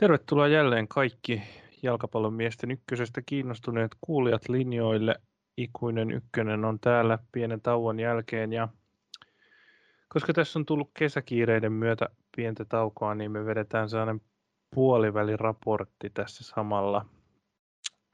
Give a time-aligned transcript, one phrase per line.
[0.00, 1.42] Tervetuloa jälleen kaikki
[1.82, 5.14] jalkapallon miesten ykkösestä kiinnostuneet kuulijat linjoille.
[5.56, 8.68] Ikuinen ykkönen on täällä pienen tauon jälkeen ja
[10.08, 14.20] koska tässä on tullut kesäkiireiden myötä pientä taukoa, niin me vedetään sellainen
[14.74, 17.06] puoliväliraportti tässä samalla.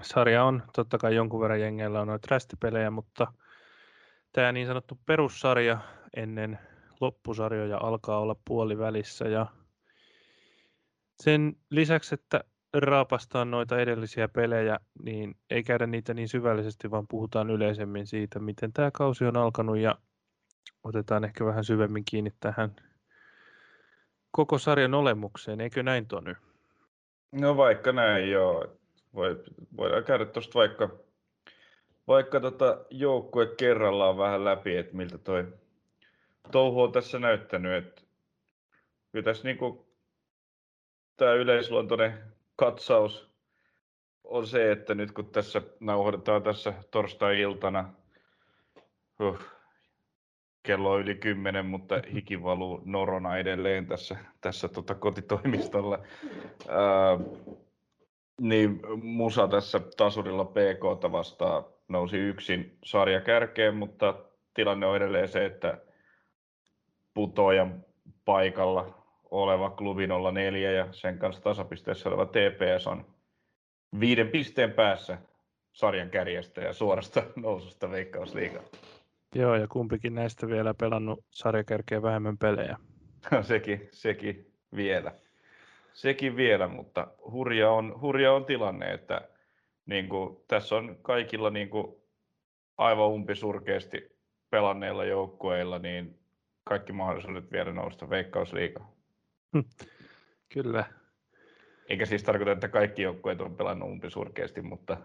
[0.03, 3.33] Sarja on totta kai jonkun verran jengeillä on noita rästipelejä, mutta
[4.33, 5.79] tämä niin sanottu perussarja
[6.17, 6.59] ennen
[7.01, 9.47] loppusarjoja alkaa olla puolivälissä ja
[11.23, 17.51] sen lisäksi, että raapastaan noita edellisiä pelejä, niin ei käydä niitä niin syvällisesti, vaan puhutaan
[17.51, 19.99] yleisemmin siitä, miten tämä kausi on alkanut ja
[20.85, 22.77] otetaan ehkä vähän syvemmin kiinni tähän
[24.37, 26.37] koko sarjan olemukseen, eikö näin Tony?
[27.33, 28.77] No vaikka näin, joo.
[29.15, 29.43] Voi,
[29.77, 30.91] voidaan käydä tuosta vaikka,
[32.09, 35.47] vaikka tota joukkue kerrallaan vähän läpi, että miltä toi
[36.53, 37.87] touhu on tässä näyttänyt.
[37.87, 38.03] Että
[39.13, 39.87] kyllä tässä niinku
[41.17, 42.19] tämä yleisluontoinen
[42.57, 43.31] katsaus
[44.25, 47.93] on se, että nyt kun tässä nauhoitetaan tässä torstai-iltana,
[49.21, 49.39] uh,
[50.63, 55.99] kello on yli kymmenen, mutta hiki valuu norona edelleen tässä, tässä tota kotitoimistolla.
[56.69, 57.19] Ää,
[58.41, 64.15] niin Musa tässä tasurilla PK vastaan nousi yksin sarja kärkeen, mutta
[64.55, 65.79] tilanne on edelleen se, että
[67.15, 67.85] putoajan
[68.25, 69.04] paikalla
[69.43, 73.07] oleva klubi 04 ja sen kanssa tasapisteessä oleva TPS on
[74.01, 75.19] viiden pisteen päässä
[75.73, 78.65] sarjan kärjestä ja suorasta noususta Veikkausliigaan.
[79.35, 82.77] Joo, ja kumpikin näistä vielä pelannut sarjakärkeä vähemmän pelejä.
[83.43, 85.13] sekin, sekin vielä.
[85.95, 89.29] Sekin vielä, mutta hurja on, hurja on tilanne, että
[89.87, 91.97] niin kuin, tässä on kaikilla niin kuin,
[92.79, 94.17] aivan umpisurkeasti
[94.51, 96.19] pelanneilla joukkueilla niin
[96.65, 98.94] kaikki mahdollisuudet vielä nousta Veikkausliigaan.
[100.53, 100.85] Kyllä.
[101.89, 104.97] Eikä siis tarkoita, että kaikki joukkueet on pelannut umpisurkeasti, mutta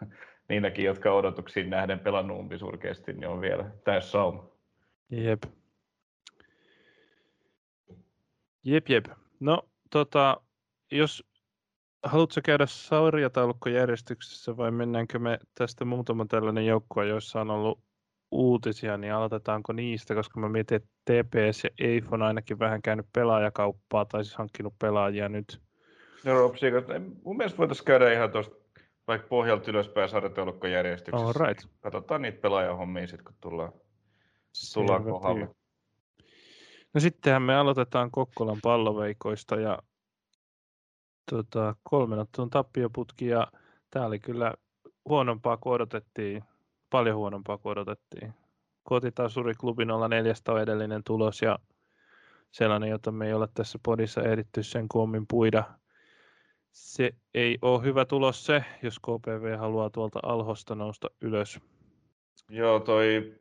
[0.49, 4.49] niinäkin, jotka odotuksiin nähden pelannut umpisurkeasti, niin on vielä täys sauma.
[5.09, 5.43] Jep.
[8.63, 9.05] Jep, jep.
[9.39, 10.41] No, tota,
[10.91, 11.23] jos
[12.03, 17.88] haluatko käydä sarjataulukkojärjestyksessä vai mennäänkö me tästä muutama tällainen joukkue, joissa on ollut
[18.31, 23.05] uutisia, niin aloitetaanko niistä, koska mä mietin, että TPS ja EIF on ainakin vähän käynyt
[23.13, 25.61] pelaajakauppaa tai siis hankkinut pelaajia nyt.
[26.25, 26.65] No Ropsi,
[27.23, 28.55] mun mielestä voitaisiin käydä ihan tuosta
[29.07, 31.27] vaikka pohjalta ylöspäin sarjataulukkojärjestyksessä.
[31.27, 31.69] All right.
[31.79, 33.73] Katsotaan niitä pelaajahommia sitten, kun tullaan,
[34.73, 35.47] tullaan kohdalle.
[36.93, 39.79] No sittenhän me aloitetaan Kokkolan palloveikoista ja
[41.31, 43.47] tota, kolmen ottelun tappioputki ja
[43.89, 44.53] tämä oli kyllä
[45.09, 46.43] huonompaa kuin odotettiin
[46.89, 48.33] paljon huonompaa kuin odotettiin.
[48.83, 51.59] Kotitasuri klubi 04 on edellinen tulos ja
[52.51, 55.63] sellainen, jota me ei ole tässä podissa ehditty sen kuommin puida.
[56.71, 61.59] Se ei ole hyvä tulos se, jos KPV haluaa tuolta alhosta nousta ylös.
[62.49, 63.39] Joo, toi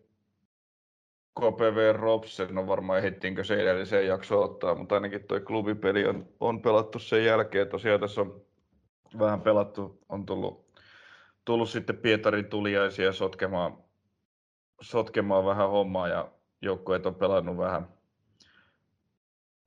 [1.40, 6.62] KPV Robsen on varmaan ehdittiinkö se edelliseen jaksoon ottaa, mutta ainakin toi klubipeli on, on
[6.62, 7.68] pelattu sen jälkeen.
[7.68, 8.42] Tosiaan tässä on
[9.18, 10.67] vähän pelattu, on tullut
[11.48, 13.78] tullut sitten Pietarin tuliaisia sotkemaan,
[14.80, 16.28] sotkemaan vähän hommaa ja
[16.62, 17.88] joukkueet on pelannut vähän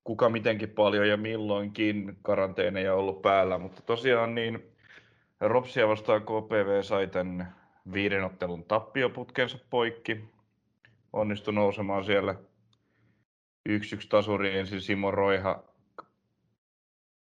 [0.04, 4.76] kuka mitenkin paljon ja milloinkin karanteeneja ollut päällä, mutta tosiaan niin
[5.40, 7.56] Ropsia vastaan KPV sai tämän
[7.94, 10.24] viiden ottelun tappioputkensa poikki.
[11.14, 12.36] Onnistui nousemaan siellä
[13.70, 13.74] 1-1
[14.10, 15.64] tasuri ensin Simo Roiha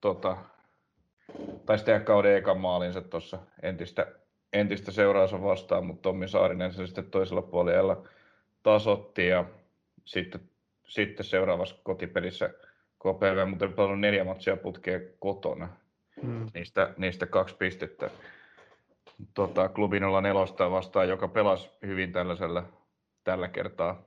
[0.00, 0.36] tota,
[1.66, 4.23] taisi tehdä kauden ekan maalinsa tuossa entistä
[4.54, 8.08] entistä seuraansa vastaan, mutta Tommi Saarinen se sitten toisella puolella
[8.62, 9.44] tasotti ja
[10.04, 10.40] sitten,
[10.86, 12.50] sitten seuraavassa kotipelissä
[12.98, 15.68] KPV muuten pelannut neljä matsia putkea kotona.
[16.22, 16.46] Hmm.
[16.54, 18.10] Niistä, niistä kaksi pistettä.
[19.34, 22.64] Tota, klubi 04 vastaan, joka pelasi hyvin tällaisella
[23.24, 24.02] tällä kertaa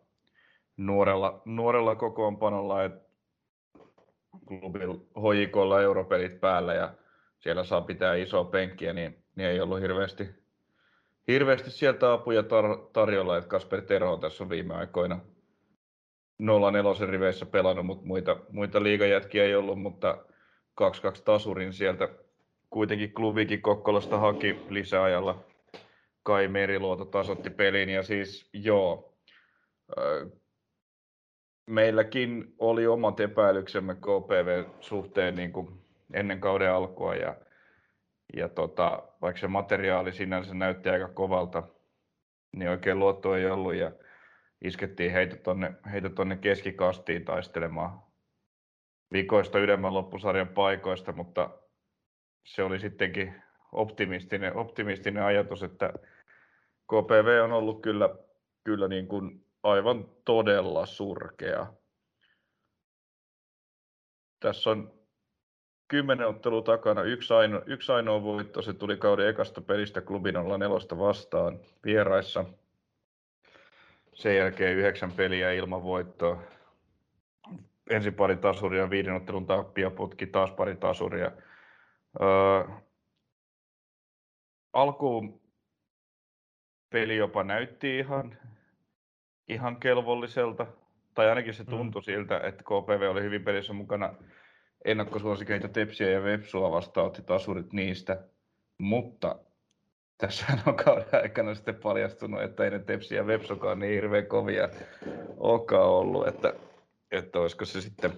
[0.78, 3.08] nuorella, nuorella kokoonpanolla, että
[4.48, 6.94] klubilla HJKlla europelit päällä ja
[7.40, 10.30] siellä saa pitää isoa penkkiä, niin niin ei ollut hirveästi,
[11.28, 15.20] hirveästi sieltä apuja tar- tarjolla, että Kasper Terho tässä on viime aikoina
[16.40, 20.26] 04 riveissä pelannut, mutta muita, muita liigajätkiä ei ollut, mutta
[20.82, 22.10] 2-2 tasurin sieltä
[22.70, 25.44] kuitenkin klubikin Kokkolasta haki lisäajalla.
[26.24, 29.18] Kai Meriluoto tasotti pelin ja siis joo,
[31.66, 35.82] meilläkin oli omat epäilyksemme KPV suhteen niin kuin
[36.14, 37.36] ennen kauden alkua ja
[38.36, 41.64] ja tota, vaikka se materiaali sinänsä näytti aika kovalta,
[42.56, 43.92] niin oikein luotto ei ollut ja
[44.62, 48.02] iskettiin heitä tonne, heitä tonne keskikastiin taistelemaan
[49.12, 51.50] vikoista ydemmän loppusarjan paikoista, mutta
[52.46, 55.94] se oli sittenkin optimistinen, optimistinen ajatus, että
[56.86, 58.10] KPV on ollut kyllä,
[58.64, 61.74] kyllä niin kuin aivan todella surkea.
[64.40, 64.97] Tässä on
[65.88, 70.98] kymmenen ottelua takana, yksi ainoa, yksi ainoa voitto, se tuli kauden ekasta pelistä klubin 04
[70.98, 72.46] vastaan vieraissa.
[74.14, 76.44] Sen jälkeen yhdeksän peliä ilman voittoa.
[77.90, 81.32] Ensin pari tasuria, viiden ottelun tappia, putki taas pari tasuria.
[82.22, 82.76] Öö,
[84.74, 85.42] alkuun
[86.90, 88.38] peli jopa näytti ihan,
[89.48, 90.68] ihan kelvolliselta,
[91.14, 91.70] tai ainakin se mm.
[91.70, 92.04] tuntui mm.
[92.04, 94.14] siltä, että KPV oli hyvin pelissä mukana
[94.86, 98.24] ennakkosuosikeita Tepsiä ja Vepsua vastaan, otti tasurit niistä,
[98.78, 99.40] mutta
[100.18, 104.70] tässä on kauden aikana sitten paljastunut, että ei ne Tepsi ja Vepsokaan niin hirveän kovia
[105.38, 106.54] olekaan ollut, että,
[107.12, 108.14] että olisiko se sitten,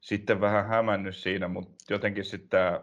[0.00, 2.82] sitten vähän hämännyt siinä, mutta jotenkin sitten tämä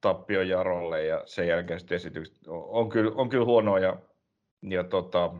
[0.00, 3.96] tappio Jarolle ja sen jälkeen sitten esitykset on kyllä, on kyllä huonoa ja,
[4.62, 5.34] ja tota,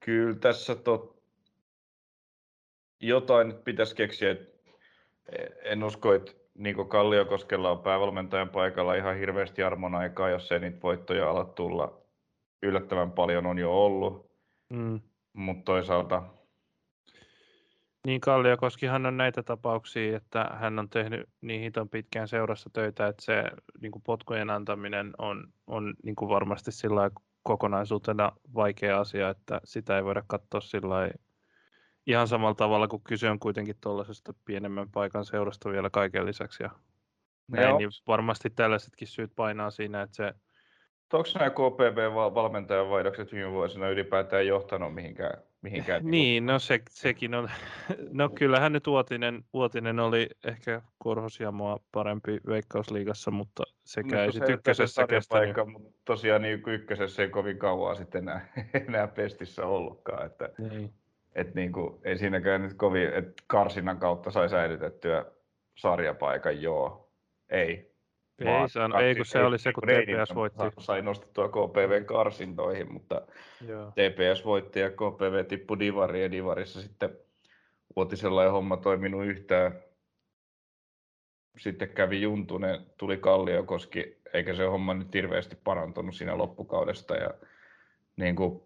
[0.00, 1.17] kyllä tässä tot,
[3.00, 4.36] jotain pitäisi keksiä.
[5.62, 10.82] En usko, että Niko Kalliokoskella on päävalmentajan paikalla ihan hirveästi armon aikaa, jos ei niitä
[10.82, 12.02] voittoja ala tulla.
[12.62, 14.30] Yllättävän paljon on jo ollut,
[14.70, 15.00] mm.
[15.32, 16.22] mutta toisaalta...
[18.06, 23.24] Niin Kalliokoskihan on näitä tapauksia, että hän on tehnyt niin hiton pitkään seurassa töitä, että
[23.24, 23.44] se
[23.80, 27.10] niin kuin potkujen antaminen on, on niin kuin varmasti sillä
[27.42, 31.10] kokonaisuutena vaikea asia, että sitä ei voida katsoa sillä
[32.08, 36.62] ihan samalla tavalla, kun kyse on kuitenkin tuollaisesta pienemmän paikan seurasta vielä kaiken lisäksi.
[36.62, 36.70] Ja
[37.48, 40.34] näin, niin varmasti tällaisetkin syyt painaa siinä, että se...
[41.12, 45.42] Onko nämä KPV-valmentajan vaihdokset viime vuosina ylipäätään johtanut mihinkään?
[45.62, 47.50] mihinkään niinku niin, no se, sekin on.
[48.10, 54.44] No kyllähän nyt Uotinen, Uotinen oli ehkä Korhosiamoa parempi Veikkausliigassa, mutta sekä no, ei se
[54.48, 55.56] ykkösessä kestänyt.
[55.72, 58.52] Mutta tosiaan niin ykkösessä ei kovin kauan sitten enää,
[58.88, 60.26] enää pestissä ollutkaan.
[60.26, 60.50] Että...
[60.58, 60.92] Niin
[61.38, 65.24] että niin kuin, ei siinäkään nyt kovin, että karsinnan kautta sai säilytettyä
[65.76, 67.10] sarjapaikan, joo.
[67.50, 67.88] Ei.
[68.38, 70.62] Ei, saan, ei kun se oli se, kun TPS voitti.
[70.78, 73.22] Sai nostettua KPV karsintoihin, mutta
[73.66, 73.90] joo.
[73.90, 77.10] TPS voitti ja KPV tippui Divariin ja Divarissa sitten
[77.96, 79.82] Vuotisella ei homma toiminut yhtään.
[81.58, 87.14] Sitten kävi Juntunen, tuli Kalliokoski, eikä se homma nyt hirveästi parantunut siinä loppukaudesta.
[87.14, 87.34] Ja
[88.16, 88.62] niin kuin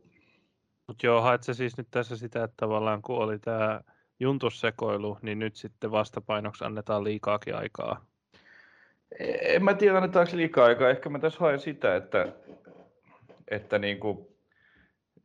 [0.92, 3.80] mutta joo, haet se siis nyt tässä sitä, että tavallaan kun oli tämä
[4.20, 8.04] juntussekoilu, niin nyt sitten vastapainoksi annetaan liikaakin aikaa.
[9.40, 10.90] En mä tiedä, annetaanko liikaa aikaa.
[10.90, 12.28] Ehkä mä tässä haen sitä, että,
[13.48, 14.26] että niin kuin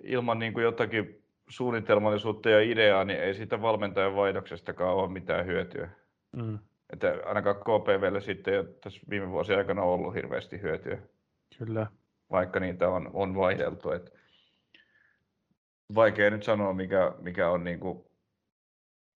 [0.04, 5.90] ilman niin kuin jotakin suunnitelmallisuutta ja ideaa, niin ei siitä valmentajan vaihdoksestakaan ole mitään hyötyä.
[6.36, 6.60] Mm.
[6.94, 10.98] Että ainakaan KPVlle sitten ei ole tässä viime vuosien aikana ollut hirveästi hyötyä.
[11.58, 11.88] Kyllä.
[12.32, 13.92] Vaikka niitä on, on vaihdeltu.
[13.92, 14.17] Että
[15.96, 18.04] vaikea nyt sanoa, mikä, mikä on niin kuin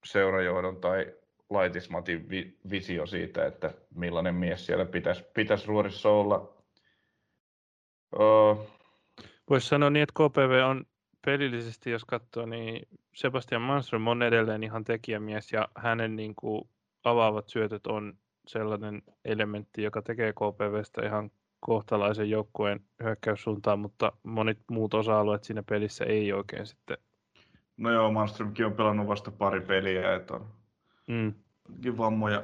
[0.05, 1.13] seurajohdon tai
[1.49, 6.53] laitismatin vi, visio siitä, että millainen mies siellä pitäisi, pitäisi ruorissa olla.
[8.15, 8.67] Uh,
[9.49, 10.85] Voisi sanoa niin, että KPV on
[11.25, 16.69] pelillisesti, jos katsoo, niin Sebastian Manström on edelleen ihan tekijämies ja hänen niin kuin
[17.03, 18.17] avaavat syötöt on
[18.47, 21.31] sellainen elementti, joka tekee KPVstä ihan
[21.61, 26.97] kohtalaisen joukkueen hyökkäyssuuntaan, mutta monet muut osa-alueet siinä pelissä ei oikein sitten.
[27.77, 30.47] No joo, Malmströmkin on pelannut vasta pari peliä, että on
[31.07, 31.33] mm.
[31.97, 32.43] vammoja,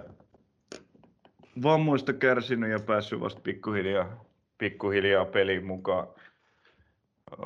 [1.64, 4.26] vammoista kärsinyt ja päässyt vasta pikkuhiljaa,
[4.58, 6.08] pikkuhiljaa peliin mukaan.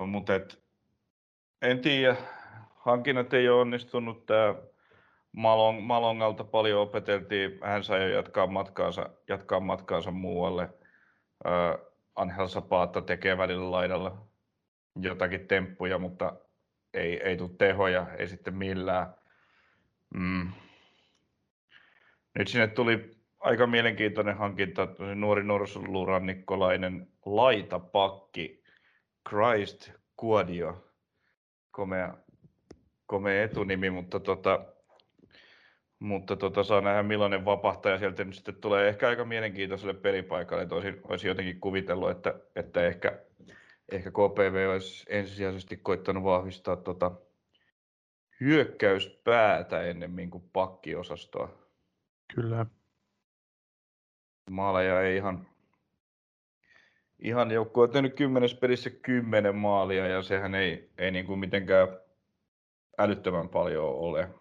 [0.08, 0.34] Mutta
[1.62, 2.16] en tiedä,
[2.76, 4.26] hankinnat ei ole onnistunut.
[4.26, 4.56] Tämä
[5.32, 10.70] Malong, Malongalta paljon opeteltiin, hän sai jo jatkaa matkaansa, jatkaa matkaansa muualle–
[11.46, 14.18] uh, Angel Zapata tekee välillä laidalla
[14.96, 16.34] jotakin temppuja, mutta
[16.94, 19.16] ei, ei tule tehoja, ei sitten millään.
[20.14, 20.52] Mm.
[22.36, 28.64] Nyt sinne tuli aika mielenkiintoinen hankinta, nuori norsulurannikkolainen laitapakki
[29.30, 30.88] Christ Kuodio.
[31.72, 32.14] Komea,
[33.06, 34.66] komea etunimi, mutta tota,
[36.02, 40.76] mutta tota, saa nähdä millainen vapahtaja sieltä nyt sitten tulee ehkä aika mielenkiintoiselle pelipaikalle, että
[40.76, 43.20] olisin, olisin jotenkin kuvitellut, että, että ehkä,
[43.92, 47.12] ehkä KPV olisi ensisijaisesti koittanut vahvistaa tota
[48.40, 51.50] hyökkäyspäätä ennemmin kuin pakkiosastoa.
[52.36, 52.66] Kyllä.
[54.50, 55.48] Maaleja ei ihan,
[57.20, 61.88] ihan joukko on tehnyt kymmenes pelissä kymmenen maalia ja sehän ei, ei niin kuin mitenkään
[62.98, 64.41] älyttömän paljon ole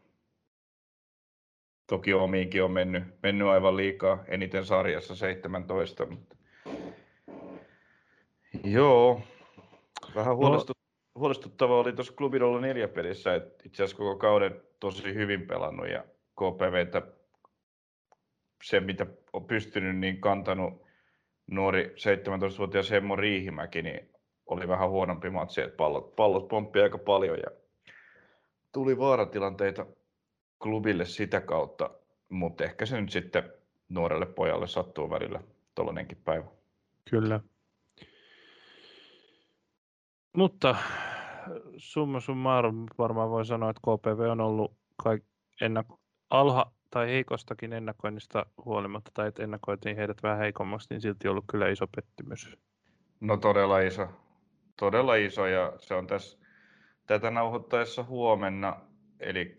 [1.90, 6.06] toki omiinkin on mennyt, mennyt aivan liikaa, eniten sarjassa 17.
[6.06, 6.36] Mutta...
[8.64, 9.22] Joo,
[10.14, 11.20] vähän huolestut, no.
[11.20, 15.88] huolestuttavaa oli tuossa klubin ollut neljä pelissä, että itse asiassa koko kauden tosi hyvin pelannut
[15.88, 16.04] ja
[16.36, 17.02] KPVtä
[18.64, 20.82] se, mitä on pystynyt, niin kantanut
[21.46, 24.10] nuori 17-vuotias Hemmo Riihimäki, niin
[24.46, 27.50] oli vähän huonompi matsi, että pallot, pallot pomppi aika paljon ja
[28.72, 29.86] tuli vaaratilanteita
[30.62, 31.90] klubille sitä kautta,
[32.28, 33.52] mutta ehkä se nyt sitten
[33.88, 35.40] nuorelle pojalle sattuu välillä
[35.74, 36.46] tuollainenkin päivä.
[37.10, 37.40] Kyllä.
[40.36, 40.76] Mutta
[41.76, 45.24] summa summarum varmaan voi sanoa, että KPV on ollut kaik-
[45.60, 45.98] ennak-
[46.30, 51.68] alha- tai heikostakin ennakoinnista huolimatta, tai että ennakoitiin heidät vähän heikommaksi, niin silti ollut kyllä
[51.68, 52.56] iso pettymys.
[53.20, 54.08] No todella iso.
[54.76, 56.38] Todella iso, ja se on tässä
[57.06, 58.80] tätä nauhoittaessa huomenna,
[59.20, 59.56] eli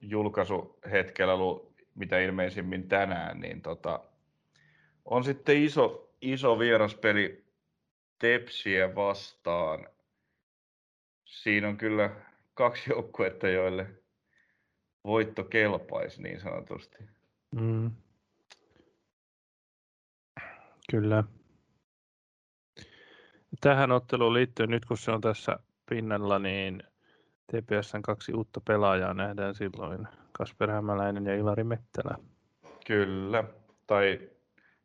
[0.00, 1.32] julkaisuhetkellä,
[1.94, 4.00] mitä ilmeisimmin tänään, niin tota,
[5.04, 7.48] on sitten iso, iso vieraspeli
[8.18, 9.86] Tepsiä vastaan.
[11.24, 12.10] Siinä on kyllä
[12.54, 13.86] kaksi joukkuetta, joille
[15.04, 16.96] voitto kelpaisi niin sanotusti.
[17.54, 17.90] Mm.
[20.90, 21.24] Kyllä.
[23.60, 25.58] Tähän otteluun liittyen, nyt kun se on tässä
[25.90, 26.82] pinnalla, niin
[27.52, 30.08] TPSn kaksi uutta pelaajaa nähdään silloin.
[30.32, 32.18] Kasper Hämäläinen ja Ilari Mettälä.
[32.86, 33.44] Kyllä.
[33.86, 34.30] Tai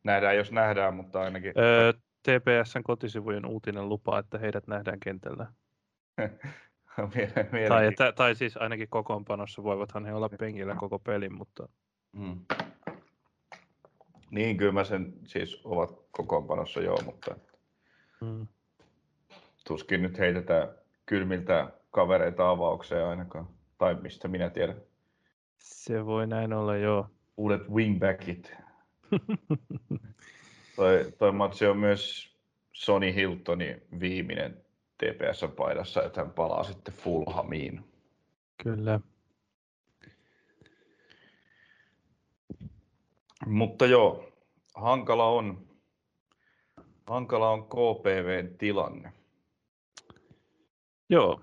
[0.04, 1.54] nähdään, jos nähdään, mutta ainakin...
[1.58, 1.94] Öö,
[2.24, 5.48] TPSn kotisivujen uutinen lupaa, että heidät nähdään kentällä.
[7.68, 11.70] tai, että, tai siis ainakin kokoonpanossa voivathan he olla penkillä koko pelin, mutta...
[12.18, 12.46] Hmm.
[14.32, 17.36] Niin, kyllä mä sen siis ovat kokoonpanossa joo, mutta
[18.22, 18.48] hmm.
[19.68, 20.68] tuskin nyt heitetään
[21.06, 23.48] kylmiltä kavereita avaukseen ainakaan.
[23.78, 24.82] Tai mistä minä tiedän.
[25.58, 27.08] Se voi näin olla, joo.
[27.38, 28.54] Uudet wingbackit.
[30.76, 32.34] toi, toi matsi on myös
[32.74, 34.66] Sony Hiltonin viimeinen
[34.98, 37.86] TPS-paidassa, että hän palaa sitten Fulhamiin.
[38.64, 39.00] Kyllä.
[43.46, 44.26] Mutta joo,
[44.76, 45.68] hankala on,
[47.08, 49.14] hankala on KPVn tilanne.
[51.10, 51.42] Joo.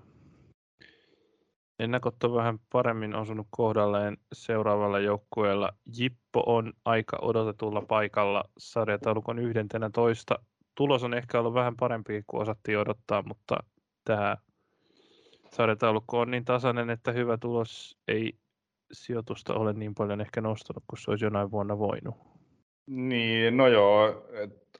[1.81, 5.69] Ennakot on vähän paremmin osunut kohdalleen seuraavalla joukkueella.
[5.97, 10.35] Jippo on aika odotetulla paikalla sarjataulukon 11
[10.75, 13.57] tulos on ehkä ollut vähän parempi kuin osattiin odottaa, mutta
[14.05, 14.37] tämä
[15.51, 18.33] sarjataulukko on niin tasainen, että hyvä tulos ei
[18.91, 22.15] sijoitusta ole niin paljon ehkä nostanut kuin se olisi jonain vuonna voinut.
[22.87, 24.25] Niin, no joo,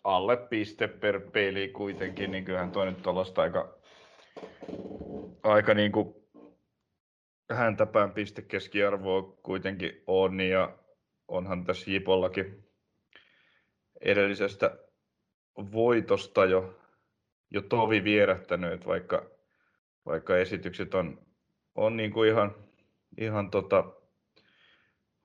[0.03, 3.73] alle piste per peli kuitenkin, niin kyllähän toi nyt aika,
[5.43, 6.20] aika niin kuin
[7.53, 10.77] häntäpään pistekeskiarvoa kuitenkin on, ja
[11.27, 12.63] onhan tässä Jipollakin
[14.01, 14.77] edellisestä
[15.57, 16.79] voitosta jo,
[17.51, 19.25] jo tovi vierähtänyt, vaikka,
[20.05, 21.25] vaikka esitykset on,
[21.75, 22.55] on niin kuin ihan,
[23.17, 23.83] ihan tota,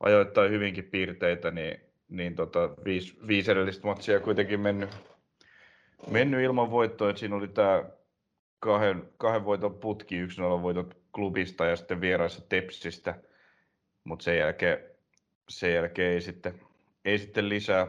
[0.01, 4.91] ajoittain hyvinkin piirteitä, niin, niin tota, viisi, viisi edellistä matsia kuitenkin mennyt,
[6.11, 7.11] mennyt ilman voittoa.
[7.11, 7.85] Että siinä oli tämä
[8.59, 13.15] kahden, kahden voiton putki, yksi nolla voitot klubista ja sitten vieraissa Tepsistä,
[14.05, 14.79] mutta sen jälkeen,
[15.49, 16.61] sen jälkeen ei, sitten,
[17.05, 17.87] ei sitten lisää,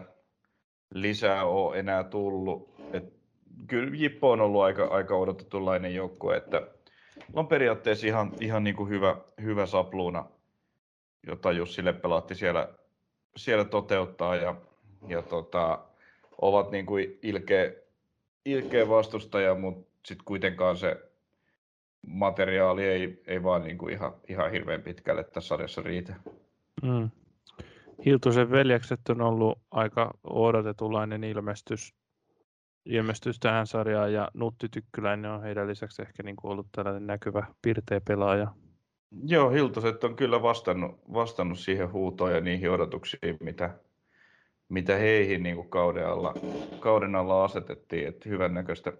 [0.94, 2.76] lisää ole enää tullut.
[2.94, 3.14] Et
[3.68, 6.68] kyllä Jippo on ollut aika, aika odotetunlainen joukkue, että
[7.34, 10.26] on periaatteessa ihan, ihan niin kuin hyvä, hyvä sapluuna,
[11.28, 12.70] jota Jussi Leppelahti siellä,
[13.38, 14.56] siellä toteuttaa ja,
[15.08, 15.80] ja tota,
[16.42, 17.72] ovat niin kuin ilkeä,
[18.46, 21.07] ilkeä vastustaja, mutta sitten kuitenkaan se
[22.08, 26.16] materiaali ei, ei vaan niin kuin ihan, ihan hirveän pitkälle tässä sarjassa riitä.
[26.84, 27.10] Mm.
[28.06, 31.94] Hiltusen veljekset on ollut aika odotetulainen ilmestys,
[32.86, 37.48] ilmestys tähän sarjaan ja Nutti Tykkyläinen on heidän lisäksi ehkä niin kuin ollut tällainen näkyvä
[37.62, 38.48] pirteä pelaaja.
[39.24, 43.80] Joo, Hiltuset on kyllä vastannut, vastannut siihen huutoon ja niihin odotuksiin, mitä,
[44.70, 46.34] mitä heihin niin kuin kauden, alla,
[46.80, 48.08] kauden alla asetettiin.
[48.08, 48.94] Että hyvännäköistä,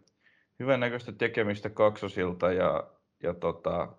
[0.60, 2.88] hyvännäköistä tekemistä kaksosilta ja,
[3.24, 3.98] ja tota,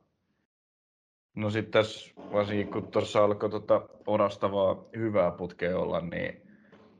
[1.39, 6.43] No sitten tässä, varsinkin kun tuossa alkoi tota orastavaa hyvää putkea olla, niin,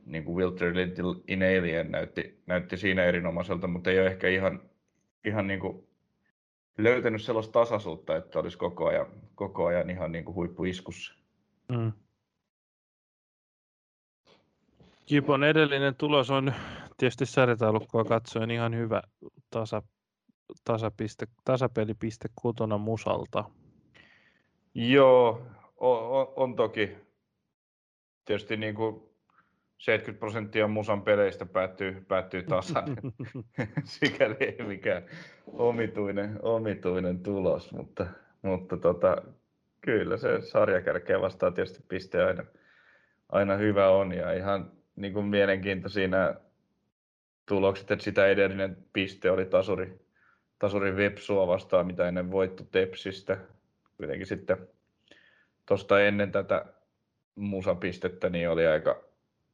[0.05, 4.61] niin kuin Wilter Little in Alien näytti, näytti siinä erinomaiselta, mutta ei ole ehkä ihan,
[5.25, 5.87] ihan niin kuin
[6.77, 11.15] löytänyt sellaista tasaisuutta, että olisi koko ajan, koko ajan ihan niin kuin huippuiskussa.
[11.69, 11.91] Mm.
[15.05, 16.53] Kipon edellinen tulos on
[16.97, 19.01] tietysti sarjataulukkoa katsoen ihan hyvä
[19.49, 19.81] tasa,
[20.63, 23.43] tasapiste, tasapelipiste kotona musalta.
[24.73, 25.41] Joo,
[25.77, 26.97] on, on, on toki
[28.25, 29.09] tietysti niin kuin
[29.77, 32.97] 70 prosenttia musan peleistä päättyy, päättyy tasan.
[33.83, 35.03] Sikäli ei mikään
[35.47, 38.05] omituinen, omituinen tulos, mutta,
[38.41, 39.21] mutta tota,
[39.81, 42.43] kyllä se sarjakärkeä vastaan tietysti piste aina,
[43.29, 46.35] aina hyvä on ja ihan niin kuin mielenkiintoisia nämä
[47.49, 49.99] tulokset, että sitä edellinen piste oli tasuri,
[50.59, 53.37] tasuri Vepsua vastaan, mitä ennen voitto Tepsistä.
[53.97, 54.67] Kuitenkin sitten
[55.65, 56.65] tuosta ennen tätä
[57.35, 59.03] musapistettä niin oli aika,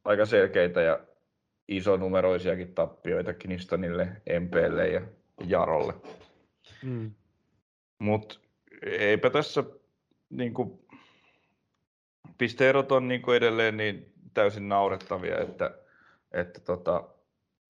[0.04, 1.00] aika selkeitä ja
[1.68, 4.08] isonumeroisiakin tappioita Kinistonille,
[4.40, 5.02] MPlle ja
[5.46, 5.94] Jarolle.
[6.82, 7.10] Mm.
[7.98, 8.38] Mutta
[8.82, 9.64] eipä tässä
[10.30, 10.80] niin kuin,
[12.38, 15.70] pisteerot on niin kuin edelleen niin täysin naurettavia, että,
[16.32, 17.15] että tota,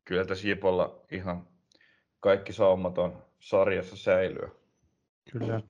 [0.06, 1.48] kyllä tässä Jipolla ihan
[2.20, 4.48] kaikki saumat on sarjassa säilyä.
[5.32, 5.60] Kyllä.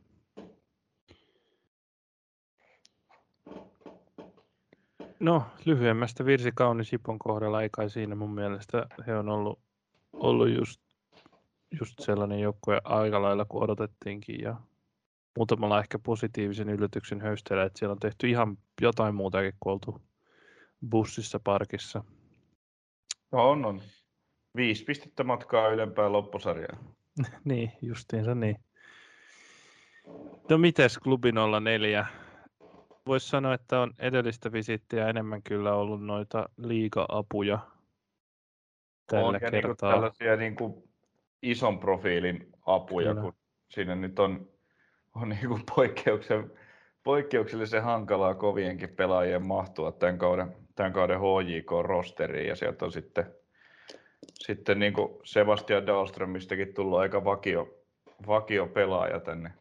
[5.21, 9.59] No, lyhyemmästä virsi kaunis Jipon kohdalla, ei kai siinä mun mielestä he on ollut,
[10.12, 10.81] ollut just,
[11.81, 14.61] just sellainen joukkue aika lailla kuin odotettiinkin ja
[15.37, 20.02] muutamalla ehkä positiivisen yllätyksen höysteellä, että siellä on tehty ihan jotain muutakin kuin oltu
[20.90, 22.05] bussissa parkissa.
[23.33, 23.81] No on, on.
[24.57, 26.79] Viisi pistettä matkaa ylempään loppusarjaan.
[27.45, 28.57] niin, justiinsa niin.
[30.51, 31.33] No mites klubi
[31.63, 32.07] 04?
[33.07, 37.59] Voisi sanoa, että on edellistä visittiä enemmän kyllä ollut noita liiga-apuja
[39.07, 39.91] tällä on, ja kertaa.
[39.91, 40.75] Niin tällaisia niin kuin
[41.43, 43.23] ison profiilin apuja, kyllä.
[43.23, 43.35] kun
[43.69, 44.49] siinä nyt on,
[45.15, 46.53] on niin kuin poikkeuksen,
[47.03, 53.35] poikkeuksellisen hankalaa kovienkin pelaajien mahtua tämän kauden, tämän kauden HJK-rosteriin, ja sieltä on sitten
[54.35, 57.85] sitten niin kuin Sebastian Dahlströmistäkin tullut aika vakio,
[58.26, 59.52] vakio pelaaja tänne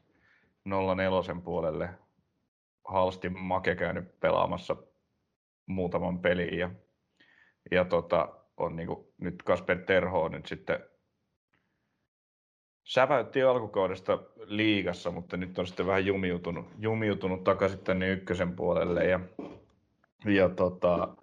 [0.63, 1.89] 04 puolelle.
[2.85, 4.75] Halsti Make käynyt pelaamassa
[5.65, 6.69] muutaman pelin ja,
[7.71, 10.79] ja tota, on niin kuin, nyt Kasper Terho on nyt sitten
[12.83, 19.19] säväytti alkukaudesta liigassa, mutta nyt on sitten vähän jumiutunut, jumiutunut takaisin tänne ykkösen puolelle ja,
[20.25, 21.15] ja tota,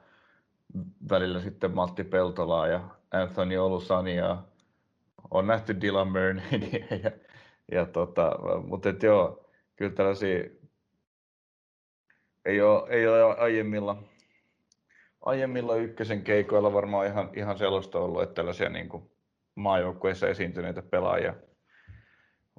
[1.11, 4.43] välillä sitten Matti Peltolaa ja Anthony Olusania.
[5.31, 6.43] On nähty Dylan Murney,
[7.05, 7.11] ja,
[7.73, 8.33] ja tota,
[8.67, 10.45] mutta et joo, kyllä tällaisia
[12.45, 14.03] ei ole, ei ole aiemmilla,
[15.21, 19.11] aiemmilla ykkösen keikoilla varmaan ihan, ihan sellaista ollut, että tällaisia niin kuin
[19.55, 21.35] maajoukkueissa esiintyneitä pelaajia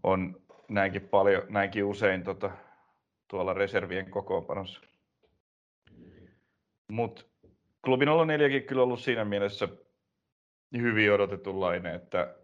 [0.04, 2.52] on näinkin paljon, näinkin usein tota,
[3.28, 4.82] tuolla reservien kokoonpanossa.
[6.92, 7.26] Mutta
[7.84, 9.68] klubi 04 kyllä ollut siinä mielessä
[10.78, 12.36] hyvin odotetunlainen, että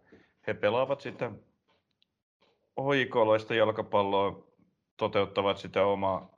[0.46, 1.32] he pelaavat sitä
[2.76, 4.46] hoikoloista jalkapalloa,
[4.96, 6.36] toteuttavat sitä omaa,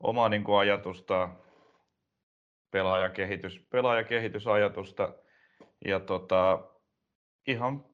[0.00, 1.28] omaa niin kuin ajatusta,
[2.70, 5.14] pelaajakehitys, pelaajakehitysajatusta
[5.84, 6.64] ja tota,
[7.46, 7.84] ihan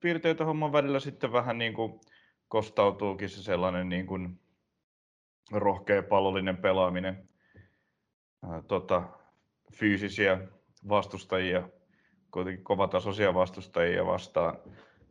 [0.00, 2.00] piirteitä homman välillä sitten vähän niin kuin
[2.48, 4.40] kostautuukin se sellainen niin kuin
[5.52, 7.28] rohkea pallollinen pelaaminen.
[8.68, 9.02] Tota,
[9.74, 10.38] fyysisiä
[10.88, 11.68] vastustajia,
[12.30, 14.58] kuitenkin kovatasoisia vastustajia vastaan,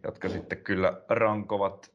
[0.04, 1.92] jotka sitten kyllä rankovat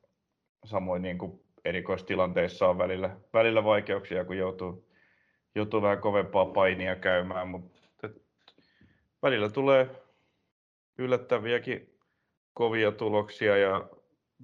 [0.65, 4.89] samoin niin kuin erikoistilanteissa on välillä, välillä vaikeuksia, kun joutuu,
[5.55, 8.09] joutuu vähän kovempaa painia käymään, mutta
[9.23, 9.91] välillä tulee
[10.99, 11.99] yllättäviäkin
[12.55, 13.89] kovia tuloksia ja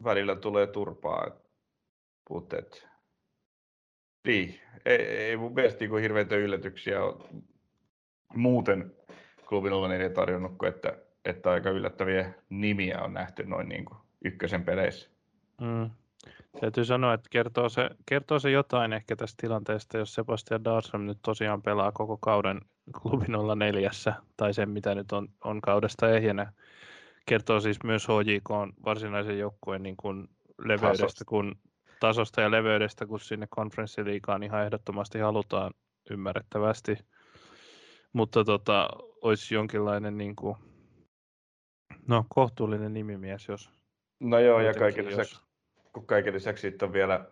[0.05, 1.31] välillä tulee turpaa.
[2.31, 2.57] Mutta
[4.27, 6.99] niin, ei, ei mun mielestä niin hirveitä yllätyksiä
[8.37, 8.95] muuten
[9.49, 15.11] klubi 04 tarjonnut, että, että aika yllättäviä nimiä on nähty noin niin kuin ykkösen peleissä.
[15.61, 15.91] Mm.
[16.61, 21.19] Täytyy sanoa, että kertoo se, kertoo se jotain ehkä tästä tilanteesta, jos Sebastian Dahlström nyt
[21.23, 22.61] tosiaan pelaa koko kauden
[23.03, 23.27] klubi
[23.59, 23.91] 04,
[24.37, 26.53] tai sen mitä nyt on, on kaudesta ehjänä.
[27.27, 28.51] Kertoo siis myös HJK
[28.85, 31.25] varsinaisen joukkueen niin kuin leveydestä, tasosta.
[31.25, 31.57] kun
[32.01, 35.73] tasosta ja leveydestä, kun sinne konferenssiliikaan ihan ehdottomasti halutaan
[36.11, 36.99] ymmärrettävästi
[38.15, 38.89] mutta tota,
[39.23, 40.57] olisi jonkinlainen niin kuin,
[42.09, 43.71] no, kohtuullinen nimimies, jos...
[44.21, 45.45] No joo, ja kaiken lisäksi, jos...
[45.93, 47.29] kun kaiken lisäksi sitten on vielä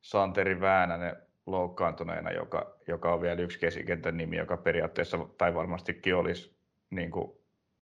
[0.00, 1.16] Santeri Väänänen
[1.46, 6.56] loukkaantuneena, joka, joka on vielä yksi kesikentän nimi, joka periaatteessa, tai varmastikin olisi
[6.90, 7.32] niin kuin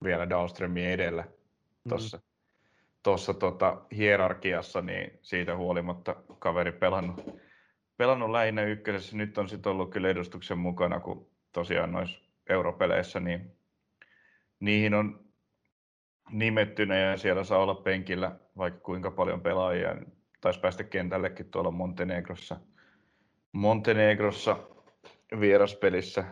[0.04, 1.24] vielä Dahlströmin edellä
[1.90, 2.24] tuossa mm.
[3.04, 7.26] Tossa, tota, hierarkiassa, niin siitä huolimatta kaveri pelannut,
[7.98, 9.18] pelannut lähinnä ykkösessä.
[9.18, 13.52] Nyt on sitten ollut kyllä edustuksen mukana, kun tosiaan noissa europeleissä, niin
[14.60, 15.26] niihin on
[16.32, 19.96] nimettynä ja siellä saa olla penkillä vaikka kuinka paljon pelaajia.
[20.42, 22.60] Taisi päästä kentällekin tuolla Montenegrossa
[23.52, 24.58] Montenegrossa
[25.40, 26.26] vieraspelissä,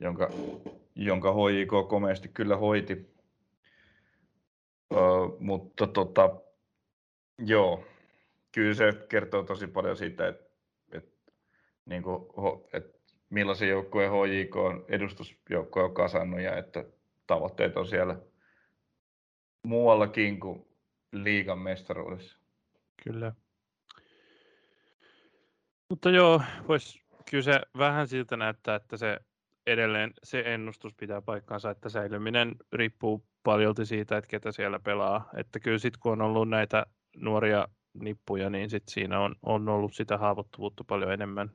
[0.00, 0.30] jonka,
[0.94, 3.14] jonka HJK komeasti kyllä hoiti.
[4.92, 4.96] Ö,
[5.38, 6.40] mutta tota,
[7.38, 7.84] joo,
[8.52, 10.44] kyllä se kertoo tosi paljon siitä, että,
[10.92, 11.32] että,
[11.84, 12.24] niin kuin,
[12.72, 12.99] että
[13.30, 16.84] millaisen joukkueen HJK on edustusjoukkue on kasannut ja että
[17.26, 18.16] tavoitteet on siellä
[19.62, 20.66] muuallakin kuin
[21.12, 22.38] liigan mestaruudessa.
[23.04, 23.32] Kyllä.
[25.90, 29.18] Mutta joo, vois, kyllä se vähän siltä näyttää, että se
[29.66, 35.30] edelleen se ennustus pitää paikkaansa, että säilyminen riippuu paljolti siitä, että ketä siellä pelaa.
[35.36, 39.94] Että kyllä sitten kun on ollut näitä nuoria nippuja, niin sit siinä on, on ollut
[39.94, 41.50] sitä haavoittuvuutta paljon enemmän.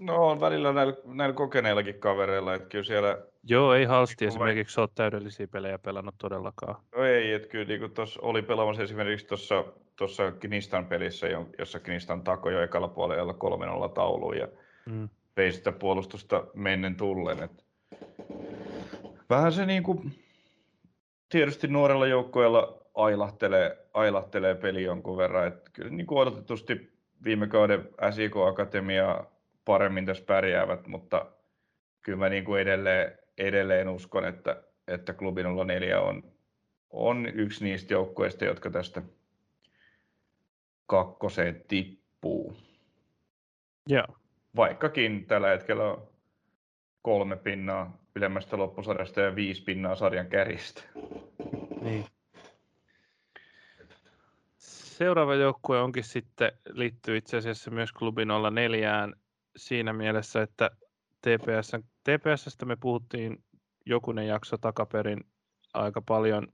[0.00, 3.18] No on välillä näillä, näillä kokeneillakin kavereilla, että kyllä siellä...
[3.42, 6.76] Joo, ei halsti esimerkiksi ole täydellisiä pelejä pelannut todellakaan.
[6.96, 9.64] No ei, että kyllä niin tuossa oli pelaamassa esimerkiksi tuossa
[9.96, 11.26] tuossa Knistan pelissä,
[11.58, 13.34] jossa Knistan takoi jo ekalla puolella
[13.88, 14.48] 3-0 tauluun ja
[14.86, 15.08] mm.
[15.36, 17.42] vei sitä puolustusta mennen tullen.
[17.42, 17.64] Et
[19.30, 20.12] vähän se niin kuin,
[21.28, 25.46] tietysti nuorella joukkueella ailahtelee, ailahtelee peli jonkun verran.
[25.46, 26.92] Et kyllä niin kuin odotetusti
[27.24, 29.24] viime kauden SIK Akatemia
[29.64, 31.26] paremmin tässä pärjäävät, mutta
[32.02, 36.22] kyllä mä niin kuin edelleen, edelleen uskon, että, että klubi 04 on,
[36.90, 39.02] on yksi niistä joukkueista, jotka tästä
[40.86, 42.56] kakkoseen tippuu.
[43.88, 44.06] Joo.
[44.56, 46.08] Vaikkakin tällä hetkellä on
[47.02, 50.82] kolme pinnaa ylemmästä loppusarjasta ja viisi pinnaa sarjan kärjistä.
[51.80, 52.04] Niin.
[54.58, 58.22] Seuraava joukkue onkin sitten, liittyy itse asiassa myös klubi
[58.52, 59.08] 04
[59.56, 60.70] siinä mielessä, että
[61.20, 61.72] TPS,
[62.04, 63.44] TPSstä me puhuttiin
[63.86, 65.24] jokunen jakso takaperin
[65.74, 66.48] aika paljon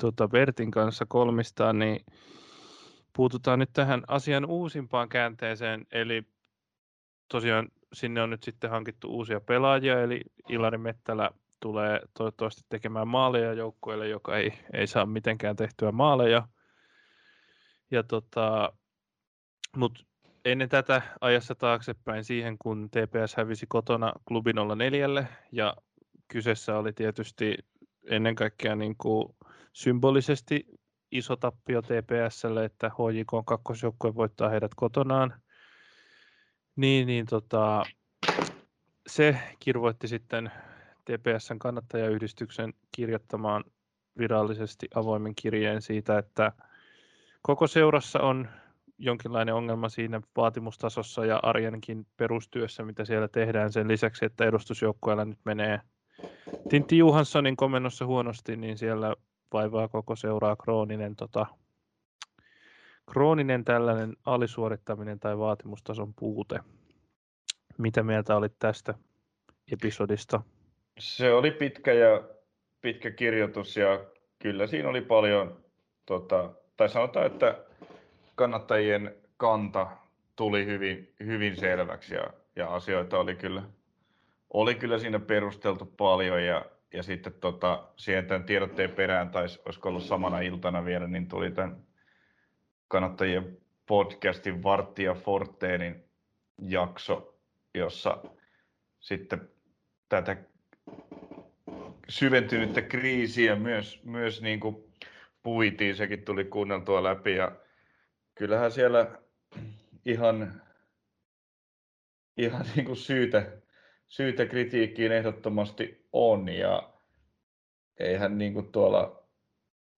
[0.00, 2.04] tuota Bertin kanssa kolmistaan, niin
[3.16, 6.22] puututaan nyt tähän asian uusimpaan käänteeseen, eli
[7.28, 13.52] tosiaan sinne on nyt sitten hankittu uusia pelaajia, eli Ilari Mettälä tulee toivottavasti tekemään maaleja
[13.52, 16.48] joukkueelle, joka ei, ei saa mitenkään tehtyä maaleja.
[17.90, 18.72] Ja tota,
[19.76, 20.04] mutta
[20.52, 25.76] ennen tätä ajassa taaksepäin siihen, kun TPS hävisi kotona klubi 04, ja
[26.28, 27.58] kyseessä oli tietysti
[28.10, 29.36] ennen kaikkea niin kuin
[29.72, 30.66] symbolisesti
[31.10, 35.34] iso tappio TPSlle, että HJK on kakkosjoukkue voittaa heidät kotonaan.
[36.76, 37.82] Niin, niin tota,
[39.06, 40.52] se kirvoitti sitten
[41.04, 43.64] TPSn kannattajayhdistyksen kirjoittamaan
[44.18, 46.52] virallisesti avoimen kirjeen siitä, että
[47.42, 48.48] koko seurassa on
[48.98, 55.38] jonkinlainen ongelma siinä vaatimustasossa ja arjenkin perustyössä, mitä siellä tehdään sen lisäksi, että edustusjoukkueella nyt
[55.44, 55.80] menee
[56.68, 59.14] Tintti Johanssonin komennossa huonosti, niin siellä
[59.52, 61.46] vaivaa koko seuraa krooninen, tota,
[63.12, 66.60] krooninen tällainen alisuorittaminen tai vaatimustason puute.
[67.78, 68.94] Mitä mieltä olit tästä
[69.72, 70.40] episodista?
[70.98, 72.22] Se oli pitkä ja
[72.80, 74.04] pitkä kirjoitus ja
[74.38, 75.64] kyllä siinä oli paljon,
[76.06, 77.67] tota, tai sanotaan, että
[78.38, 79.86] kannattajien kanta
[80.36, 83.62] tuli hyvin, hyvin selväksi ja, ja asioita oli kyllä,
[84.52, 89.88] oli kyllä siinä perusteltu paljon ja ja sitten tota, siihen tämän tiedotteen perään, tai olisiko
[89.88, 91.76] ollut samana iltana vielä, niin tuli tämän
[92.88, 96.04] kannattajien podcastin Varttia Forteenin
[96.58, 97.38] jakso,
[97.74, 98.22] jossa
[99.00, 99.48] sitten
[100.08, 100.36] tätä
[102.08, 104.76] syventynyttä kriisiä myös, myös niin kuin
[105.42, 107.52] puitiin, sekin tuli kuunneltua läpi ja
[108.38, 109.18] kyllähän siellä
[110.04, 110.62] ihan,
[112.36, 113.52] ihan niin kuin syytä,
[114.08, 116.92] syytä kritiikkiin ehdottomasti on ja
[117.98, 119.28] eihän niin kuin tuolla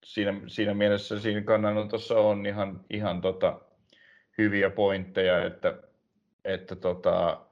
[0.04, 3.60] siinä, siinä mielessä siinä kannanotossa on ihan, ihan tota,
[4.38, 5.82] hyviä pointteja, että,
[6.44, 7.46] että tota,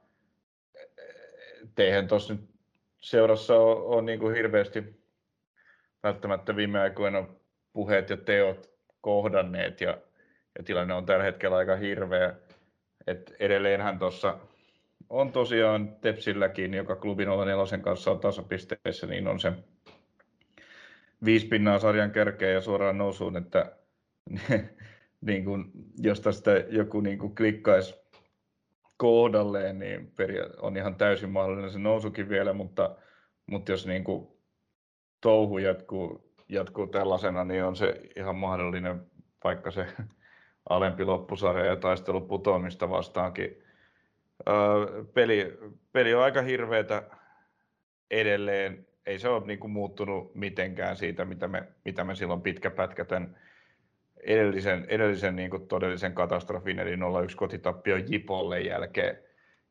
[1.75, 2.51] teihän tuossa nyt
[3.01, 5.03] seurassa on, on niin kuin hirveästi
[6.03, 7.27] välttämättä viime aikoina
[7.73, 8.71] puheet ja teot
[9.01, 9.99] kohdanneet ja,
[10.59, 12.35] ja tilanne on tällä hetkellä aika hirveä.
[13.07, 14.39] Et edelleenhän tuossa
[15.11, 19.53] on tosiaan Tepsilläkin, joka klubi 04 kanssa on tasapisteessä, niin on se
[21.25, 23.77] viisi pinnaa sarjan kärkeä ja suoraan nousuun, että
[25.21, 25.65] niin kuin,
[25.99, 27.95] jos tästä joku niin kuin klikkaisi
[28.97, 30.13] kohdalleen, niin
[30.61, 32.97] on ihan täysin mahdollinen se nousukin vielä, mutta,
[33.47, 34.29] mutta jos niin kuin
[35.21, 39.07] touhu jatkuu, jatkuu tällaisena, niin on se ihan mahdollinen,
[39.45, 39.87] vaikka se
[40.69, 43.63] alempi loppusarja ja taistelu putoamista vastaankin
[45.15, 45.59] peli,
[45.93, 47.03] peli on aika hirveätä
[48.11, 48.87] edelleen.
[49.07, 53.05] Ei se ole niin kuin muuttunut mitenkään siitä, mitä me, mitä me silloin pitkä pätkä
[53.05, 53.37] tämän
[54.21, 56.99] edellisen, edellisen niin kuin todellisen katastrofin, eli 0-1
[57.37, 59.19] kotitappio Jipolle jälkeen,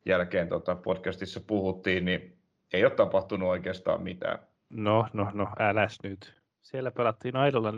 [0.06, 2.38] jälkeen tota podcastissa puhuttiin, niin
[2.72, 4.38] ei ole tapahtunut oikeastaan mitään.
[4.70, 6.37] No, no, no, äläs nyt.
[6.68, 7.74] Siellä pelattiin aidolla 4-3-3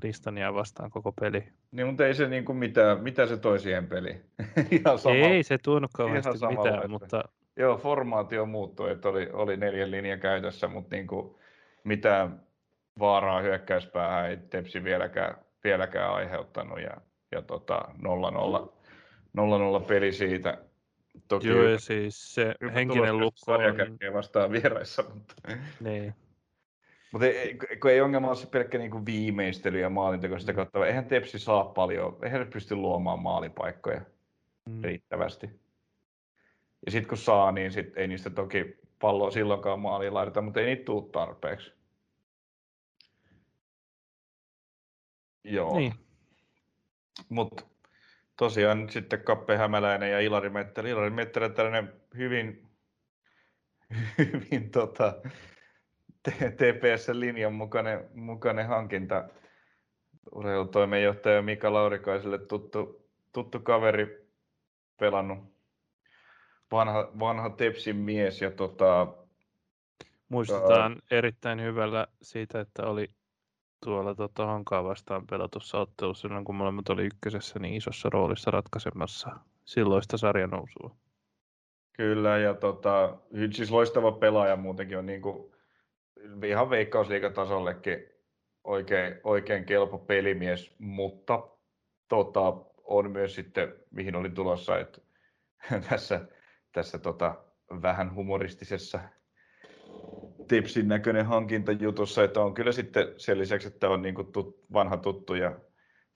[0.00, 1.44] Kristania vastaan koko peli.
[1.70, 4.24] Niin, mutta ei se niin kuin mitään, mitä se toi siihen peliin.
[4.70, 7.24] Ihan sama, ei se tuonut kauheasti mitään, mutta...
[7.56, 11.34] Joo, formaatio muuttui, että oli, oli neljän linjan käytössä, mutta niin kuin
[11.84, 12.40] mitään
[12.98, 16.96] vaaraa hyökkäyspäähän ei Tepsi vieläkään, vieläkään aiheuttanut ja,
[17.32, 17.88] ja tota,
[19.78, 20.58] 0-0, 0-0 peli siitä.
[21.28, 24.14] Toki Joo, ja siis se henkinen lukko on...
[24.14, 25.34] vastaan vieraissa, mutta...
[25.80, 26.14] Niin.
[27.14, 30.86] Mutta ei, kun ei ongelma ole se pelkkä niinku viimeistely ja maalinteko sitä kautta.
[30.86, 34.00] Eihän Tepsi saa paljon, eihän ne pysty luomaan maalipaikkoja
[34.68, 34.82] mm.
[34.82, 35.50] riittävästi.
[36.86, 40.66] Ja sitten kun saa, niin sit ei niistä toki palloa silloinkaan maaliin laiteta, mutta ei
[40.66, 41.72] niitä tule tarpeeksi.
[45.44, 45.78] Joo.
[45.78, 45.94] Niin.
[47.28, 47.64] Mutta
[48.36, 50.88] tosiaan nyt sitten Kappe Hämäläinen ja Ilari Mettelä.
[50.88, 52.66] Ilari Mettelä tällainen hyvin,
[54.18, 55.14] hyvin tota,
[56.30, 59.28] TPS-linjan mukainen, mukainen hankinta.
[60.32, 64.28] Urheilutoimenjohtaja Mika Laurikaiselle tuttu, tuttu kaveri
[64.98, 65.38] pelannut
[66.72, 68.42] vanha, vanha Tepsin mies.
[68.42, 69.06] Ja tota,
[70.28, 71.18] Muistetaan ää...
[71.18, 73.10] erittäin hyvällä siitä, että oli
[73.84, 79.30] tuolla tota, Hankaa vastaan pelatussa ottelussa silloin, kun molemmat oli ykkösessä niin isossa roolissa ratkaisemassa
[79.64, 80.96] silloista sarjanousua.
[81.92, 83.16] Kyllä, ja tota,
[83.52, 85.53] siis loistava pelaaja muutenkin on niin kuin,
[86.46, 88.04] ihan veikkausliikatasollekin
[88.64, 91.48] oikein, oikein kelpo pelimies, mutta
[92.08, 95.00] tota, on myös sitten, mihin olin tulossa, että
[95.90, 96.20] tässä,
[96.72, 97.34] tässä tota,
[97.82, 99.00] vähän humoristisessa
[100.48, 105.34] tipsin näköinen hankintajutussa, että on kyllä sitten sen lisäksi, että on niin tut, vanha tuttu
[105.34, 105.60] ja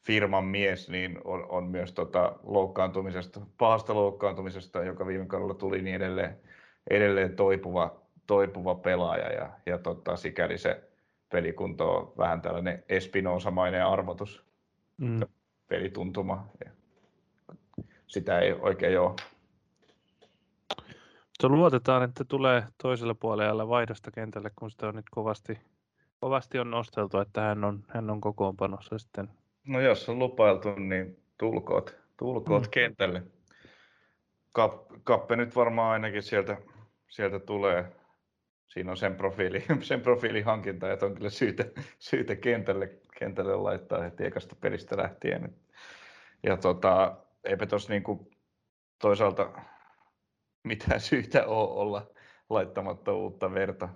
[0.07, 5.97] firman mies, niin on, on myös tota loukkaantumisesta, pahasta loukkaantumisesta, joka viime kaudella tuli, niin
[5.97, 6.41] edelleen,
[6.91, 10.91] edelleen toipuva, toipuva pelaaja ja, ja tota, sikäli se
[11.29, 14.45] pelikunto on vähän tällainen espinoosamainen arvotus,
[14.97, 15.21] mm.
[15.69, 16.47] pelituntuma.
[16.65, 16.71] Ja
[18.07, 19.15] sitä ei oikein ole
[21.43, 25.59] mutta luotetaan, että tulee toisella puolella vaihdosta kentälle, kun sitä on nyt kovasti,
[26.21, 29.31] kovasti on nosteltu, että hän on, hän on kokoonpanossa sitten.
[29.67, 32.71] No jos on lupailtu, niin tulkoot, tulkoot mm.
[32.71, 33.23] kentälle.
[34.53, 36.57] Kap, kappe nyt varmaan ainakin sieltä,
[37.09, 37.93] sieltä tulee.
[38.69, 41.65] Siinä on sen profiili, sen profiili hankinta, että on kyllä syytä,
[41.99, 45.55] syytä kentälle, kentälle laittaa heti ekasta pelistä lähtien.
[46.43, 48.31] Ja tota, eipä tuossa niinku
[48.99, 49.53] toisaalta
[50.65, 52.11] mitään syytä ole olla
[52.51, 53.89] laittamatta uutta verta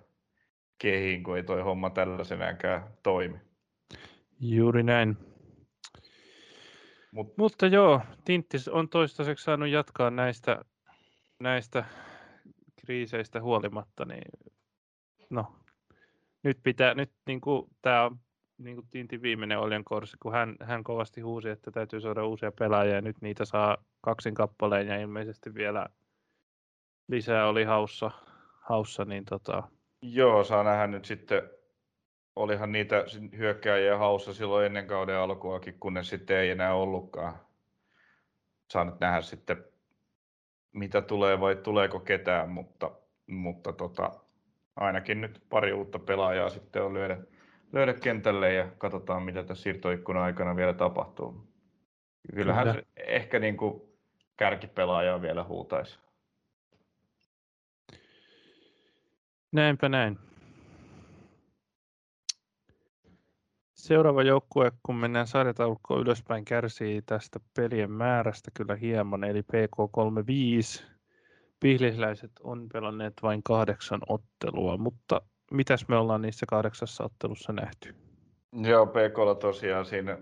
[0.79, 3.39] kehiin, kun ei toi homma tällaisenäänkään toimi.
[4.41, 5.17] Juuri näin.
[7.13, 7.37] Mut.
[7.37, 10.65] Mutta joo, Tinttis on toistaiseksi saanut jatkaa näistä,
[11.41, 11.85] näistä
[12.81, 14.52] kriiseistä huolimatta, niin
[15.33, 15.53] no,
[16.43, 18.19] nyt pitää, nyt niin kuin, tämä on
[18.59, 22.53] niin kuin Tintin viimeinen Oljen korsi, kun hän, hän kovasti huusi, että täytyy saada uusia
[22.59, 25.87] pelaajia, ja nyt niitä saa kaksin kappaleen, ja ilmeisesti vielä
[27.09, 28.11] lisää oli haussa,
[28.61, 29.63] haussa niin tota...
[30.03, 31.51] Joo, saa nähdä nyt sitten,
[32.37, 33.05] olihan niitä
[33.37, 37.35] hyökkääjiä haussa silloin ennen kauden alkuakin, kunnes sitten ei enää ollutkaan.
[38.71, 39.65] Saa nyt nähdä sitten,
[40.73, 42.91] mitä tulee vai tuleeko ketään, mutta,
[43.27, 44.11] mutta tota,
[44.77, 47.19] ainakin nyt pari uutta pelaajaa sitten on lyödä,
[47.73, 51.53] löydä kentälle ja katsotaan, mitä tässä siirtoikkunan aikana vielä tapahtuu.
[52.35, 52.75] Kyllähän Kyllä.
[52.75, 53.83] se ehkä niin kuin
[54.37, 55.99] kärkipelaajaa vielä huutaisi.
[59.53, 60.19] Näinpä näin.
[63.75, 70.92] Seuraava joukkue, kun mennään sarjataulukkoon ylöspäin, kärsii tästä pelien määrästä kyllä hieman, eli PK35.
[71.63, 77.95] Pihlisläiset on pelanneet vain kahdeksan ottelua, mutta mitäs me ollaan niissä kahdeksassa ottelussa nähty?
[78.53, 80.19] Joo, PKlla tosiaan siinä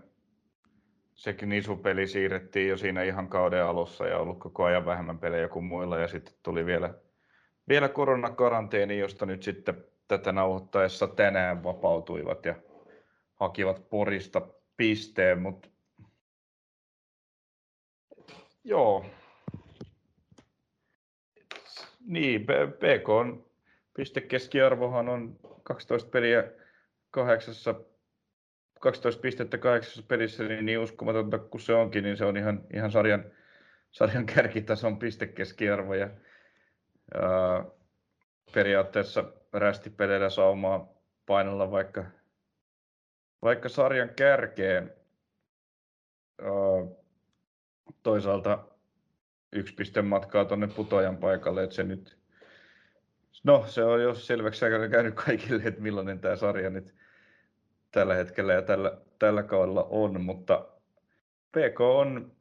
[1.14, 5.48] sekin iso peli siirrettiin jo siinä ihan kauden alussa ja ollut koko ajan vähemmän pelejä
[5.48, 6.94] kuin muilla ja sitten tuli vielä
[7.68, 12.55] vielä koronakaranteeni, josta nyt sitten tätä nauhoittaessa tänään vapautuivat ja
[13.35, 14.42] hakivat Porista
[14.76, 15.68] pisteen, mutta
[18.64, 19.05] joo.
[22.11, 22.46] Niin,
[22.79, 23.46] PK on
[23.94, 26.44] pistekeskiarvohan on 12 peliä
[27.11, 27.75] kahdeksassa
[28.81, 32.90] 12 pistettä kahdeksassa pelissä, niin, niin uskomatonta kuin se onkin, niin se on ihan, ihan
[32.90, 33.25] sarjan,
[33.90, 35.94] sarjan kärkitason pistekeskiarvo.
[35.94, 36.11] Ja
[38.55, 40.88] periaatteessa rästipeleillä saumaa
[41.27, 42.05] painella vaikka,
[43.42, 44.94] vaikka sarjan kärkeen.
[48.03, 48.64] toisaalta
[49.52, 52.18] yksi piste matkaa tuonne putoajan paikalle, että se nyt,
[53.44, 56.94] no se on jo selväksi käynyt kaikille, että millainen tämä sarja nyt
[57.90, 60.68] tällä hetkellä ja tällä, tällä kaudella on, mutta
[61.50, 62.32] PK on,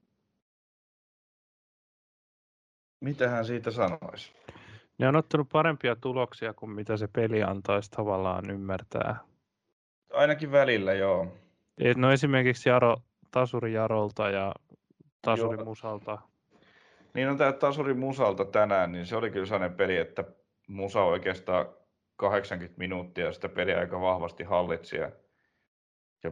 [2.99, 4.31] mitähän siitä sanoisi?
[4.97, 9.19] Ne on ottanut parempia tuloksia kuin mitä se peli antaisi tavallaan ymmärtää.
[10.13, 11.37] Ainakin välillä, joo.
[11.95, 12.97] No esimerkiksi Jaro,
[13.31, 14.53] Tasuri Jarolta ja
[15.21, 15.65] Tasuri joo.
[15.65, 16.17] Musalta.
[17.13, 20.23] Niin on tämä Tasuri Musalta tänään, niin se oli kyllä sellainen peli, että
[20.67, 21.65] Musa oikeastaan
[22.15, 25.11] 80 minuuttia sitä peliä aika vahvasti hallitsi ja,
[26.23, 26.31] ja,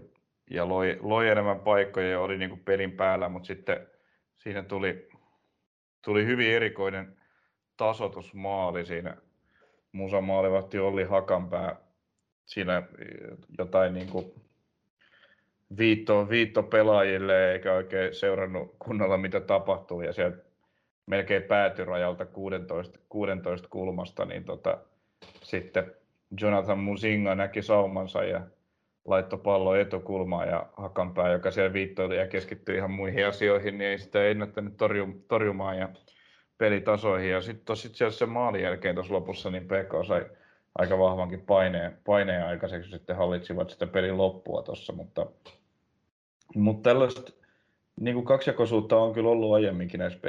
[0.49, 3.87] ja loi, loi enemmän paikkoja ja oli niin kuin pelin päällä, mutta sitten
[4.37, 5.09] siinä tuli,
[6.01, 7.17] tuli hyvin erikoinen
[7.77, 9.17] tasotusmaali siinä.
[9.91, 11.75] Musa maalivahti Olli Hakanpää
[12.45, 12.83] siinä
[13.57, 14.33] jotain niin kuin
[15.77, 20.46] viitto, viitto pelaajille eikä oikein seurannut kunnolla mitä tapahtuu ja sieltä
[21.07, 24.77] melkein päätyrajalta 16, 16 kulmasta, niin tota,
[25.43, 25.91] sitten
[26.41, 28.41] Jonathan Musinga näki saumansa ja
[29.05, 33.97] laittoi pallo etukulmaan ja Hakanpää, joka siellä viittoili ja keskittyi ihan muihin asioihin, niin ei
[33.97, 34.73] sitä ennättänyt
[35.27, 35.89] torjumaan ja
[36.57, 37.31] pelitasoihin.
[37.31, 40.25] Ja sitten sit se maalin jälkeen tuossa lopussa, niin PK sai
[40.75, 45.25] aika vahvankin paineen, paineen aikaiseksi, sitten hallitsivat sitä pelin loppua tuossa, mutta,
[46.55, 47.31] mutta tällaista
[47.99, 50.19] niin kuin kaksijakoisuutta on kyllä ollut aiemminkin näissä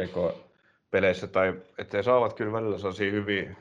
[0.89, 3.55] PK-peleissä, tai että he saavat kyllä välillä sellaisia hyviä,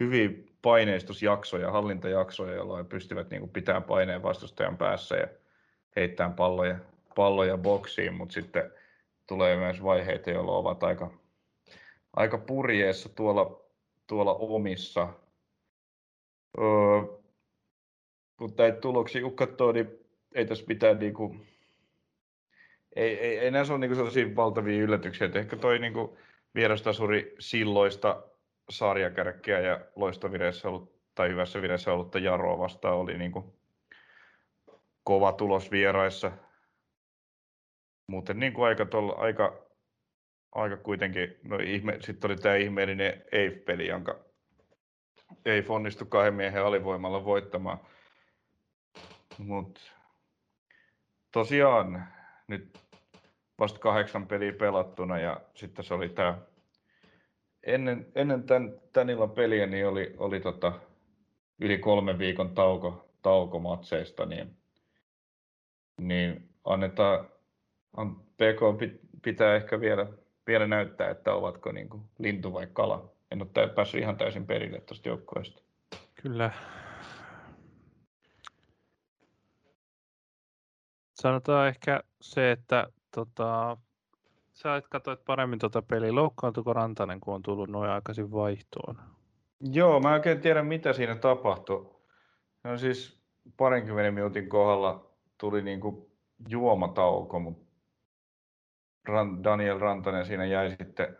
[0.00, 0.30] hyviä
[0.62, 5.28] paineistusjaksoja, hallintajaksoja, jolloin pystyvät niin kuin pitämään paineen vastustajan päässä ja
[5.96, 6.78] heittämään palloja,
[7.14, 8.72] palloja boksiin, mutta sitten
[9.26, 11.10] tulee myös vaiheita, jolloin ovat aika,
[12.12, 13.60] aika purjeessa tuolla,
[14.06, 15.08] tuolla omissa.
[16.58, 17.18] Öö,
[18.36, 19.90] kun näitä tuloksia kun katsoo, niin
[20.34, 21.46] ei tässä mitään niin kuin,
[22.96, 25.26] ei, ei, ei näissä ole niin sellaisia valtavia yllätyksiä.
[25.26, 25.94] Että ehkä toi niin
[26.54, 28.22] vierastasuri silloista
[28.70, 33.44] sarjakärkkeä ja loistovireessä ollut, tai hyvässä vireessä ollutta Jaroa vastaan oli niin kuin
[35.04, 36.32] kova tulos vieraissa.
[38.06, 39.66] Muuten kuin aika, tolla, aika,
[40.52, 44.18] aika kuitenkin, no ihme, sitten oli tämä ihmeellinen Eif-peli, jonka
[45.44, 47.78] ei onnistu kahden miehen alivoimalla voittamaan.
[49.38, 49.80] Mutta
[51.32, 52.06] tosiaan
[52.48, 52.78] nyt
[53.58, 56.38] vasta kahdeksan peliä pelattuna ja sitten se oli tämä
[57.62, 60.72] ennen, ennen tämän, tämän illan peliä niin oli, oli tota,
[61.60, 64.56] yli kolmen viikon tauko, tauko matseista, niin,
[66.00, 67.28] niin annetaan,
[68.36, 68.90] PK
[69.22, 70.06] pitää ehkä vielä,
[70.46, 74.80] vielä näyttää, että ovatko niin kuin lintu vai kala en ole päässyt ihan täysin perille
[74.80, 75.62] tuosta joukkueesta.
[76.14, 76.50] Kyllä.
[81.14, 83.76] Sanotaan ehkä se, että tota,
[84.52, 86.14] sä et katsoit paremmin tuota peliä.
[86.14, 88.98] Loukkaantuiko Rantanen, kun on tullut noin aikaisin vaihtoon?
[89.60, 91.94] Joo, mä en oikein tiedä, mitä siinä tapahtui.
[92.64, 93.22] No siis
[93.56, 96.10] parinkymmenen minuutin kohdalla tuli niinku
[96.48, 97.64] juomatauko, mutta
[99.44, 101.16] Daniel Rantanen siinä jäi sitten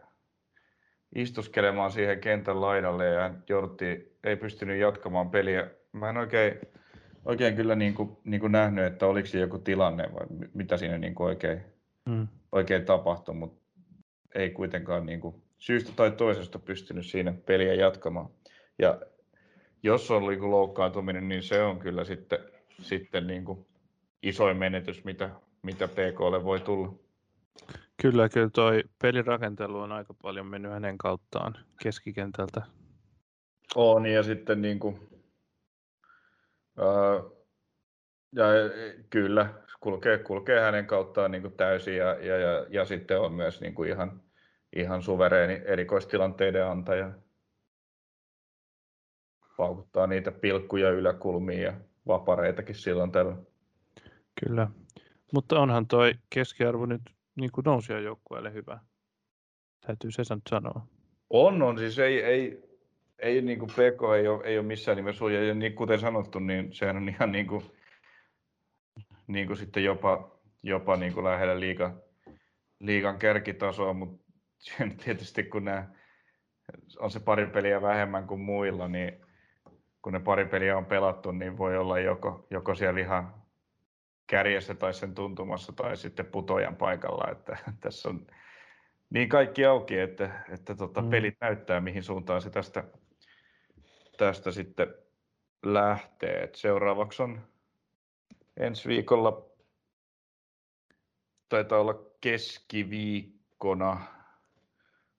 [1.14, 5.70] istuskelemaan siihen kentän laidalle ja jouduttiin, ei pystynyt jatkamaan peliä.
[5.92, 6.60] Mä en oikein,
[7.24, 10.98] oikein kyllä niin kuin, niin kuin nähnyt, että oliko se joku tilanne vai mitä siinä
[10.98, 11.73] niin kuin oikein,
[12.08, 12.28] mm.
[12.52, 13.64] oikein tapahtui, mutta
[14.34, 18.28] ei kuitenkaan niin kuin syystä tai toisesta pystynyt siinä peliä jatkamaan.
[18.78, 19.00] Ja
[19.82, 22.38] jos on niin kuin loukkaantuminen, niin se on kyllä sitten,
[22.80, 23.66] sitten niin kuin
[24.22, 25.30] isoin menetys, mitä,
[25.62, 26.94] mitä PKlle voi tulla.
[28.02, 32.62] Kyllä, kyllä toi pelirakentelu on aika paljon mennyt hänen kauttaan keskikentältä.
[33.74, 35.08] On, ja sitten niin kuin,
[36.78, 37.22] ää,
[38.32, 38.44] ja
[39.10, 43.60] kyllä, kulkee, kulkee hänen kauttaan niin kuin täysin, ja, ja, ja, ja sitten on myös
[43.60, 44.20] niin kuin ihan,
[44.76, 47.10] ihan suvereeni erikoistilanteiden antaja.
[49.56, 51.72] Paukuttaa niitä pilkkuja yläkulmiin ja
[52.06, 53.36] vapareitakin silloin tällä.
[54.44, 54.68] Kyllä,
[55.32, 57.02] mutta onhan toi keskiarvo nyt
[57.36, 57.64] niin kuin
[58.04, 58.78] joukkueelle hyvä.
[59.86, 60.86] Täytyy se sanoa.
[61.30, 61.78] On, on.
[61.78, 62.62] Siis ei, ei,
[63.18, 66.72] ei niin kuin PK ei ole, ei ole missään nimessä ja niin kuten sanottu, niin
[66.72, 67.62] sehän on ihan niin kuin,
[69.26, 72.02] niin kuin sitten jopa, jopa niin kuin lähellä liigan,
[72.80, 74.32] liigan kärkitasoa, mutta
[75.04, 75.88] tietysti kun nämä,
[76.98, 79.20] on se pari peliä vähemmän kuin muilla, niin
[80.02, 83.34] kun ne pari peliä on pelattu, niin voi olla joko, joko siellä ihan
[84.26, 87.30] kärjessä tai sen tuntumassa tai sitten putojan paikalla.
[87.32, 88.26] Että tässä on
[89.10, 91.10] niin kaikki auki, että, että tota, mm.
[91.10, 92.84] pelit näyttää, mihin suuntaan se tästä,
[94.16, 94.94] tästä sitten
[95.64, 96.42] lähtee.
[96.42, 97.53] Et seuraavaksi on
[98.56, 99.50] ensi viikolla
[101.48, 104.06] taitaa olla keskiviikkona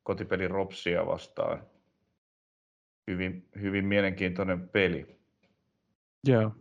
[0.03, 1.67] kotipeli Ropsia vastaan.
[3.07, 5.19] Hyvin, hyvin mielenkiintoinen peli.
[6.27, 6.51] Joo.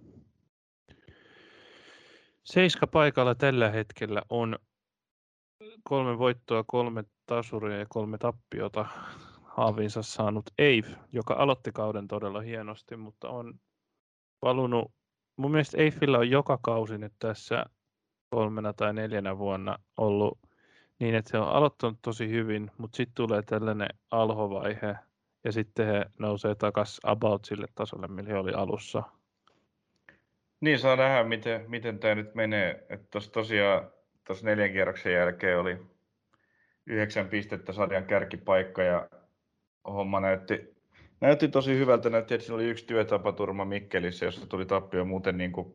[2.45, 4.59] Seiska paikalla tällä hetkellä on
[5.83, 8.87] kolme voittoa, kolme tasuria ja kolme tappiota
[9.43, 13.61] haavinsa saanut Eif, joka aloitti kauden todella hienosti, mutta on
[14.43, 14.93] valunut.
[15.37, 17.65] Mun mielestä Eifillä on joka kausi nyt tässä
[18.31, 20.39] kolmena tai neljänä vuonna ollut
[20.99, 24.97] niin, että se on aloittanut tosi hyvin, mutta sitten tulee tällainen alhovaihe
[25.45, 29.03] ja sitten he nousee takaisin about sille tasolle, millä he oli alussa.
[30.61, 32.87] Niin, saa nähdä, miten, miten tämä nyt menee.
[33.11, 33.91] Tos tosiaan
[34.27, 35.79] tuossa neljän kierroksen jälkeen oli
[36.87, 39.09] yhdeksän pistettä sarjan kärkipaikka ja
[39.85, 40.74] homma näytti,
[41.21, 42.11] näytti tosi hyvältä.
[42.11, 45.75] Näytti, että siinä oli yksi työtapaturma Mikkelissä, jossa tuli tappio muuten niin kuin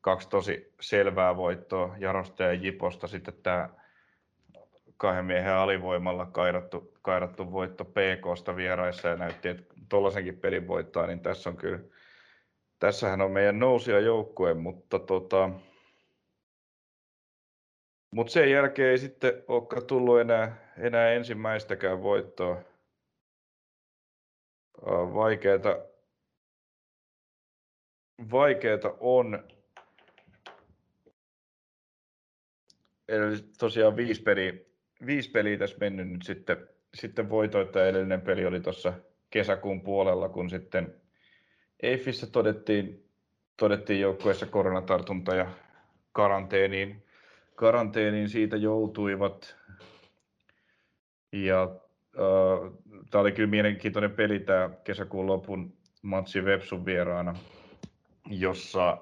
[0.00, 3.06] kaksi tosi selvää voittoa Jarosta ja Jiposta.
[3.06, 3.68] Sitten tämä
[4.96, 11.20] kahden miehen alivoimalla kairattu, kairattu voitto PKsta vieraissa ja näytti, että tuollaisenkin pelin voittaa, niin
[11.20, 11.78] tässä on kyllä,
[12.78, 15.50] tässähän on meidän nousia joukkue, mutta tota,
[18.14, 22.56] mutta sen jälkeen ei sitten olekaan tullut enää, enää ensimmäistäkään voittoa.
[24.86, 25.78] Vaikeeta,
[28.30, 29.48] vaikeeta on.
[33.08, 34.52] Eli tosiaan viisi peliä,
[35.06, 37.86] viisi peliä tässä mennyt nyt sitten, sitten voitoita.
[37.86, 38.92] Edellinen peli oli tuossa
[39.30, 40.94] kesäkuun puolella, kun sitten
[41.82, 43.08] EIFissä todettiin,
[43.56, 45.50] todettiin joukkueessa koronatartunta ja
[46.12, 47.02] karanteeniin
[47.60, 49.56] karanteeniin siitä joutuivat.
[51.32, 51.68] Ja
[53.10, 57.34] tämä oli kyllä mielenkiintoinen peli tämä kesäkuun lopun matsi Vepsun vieraana,
[58.30, 58.98] jossa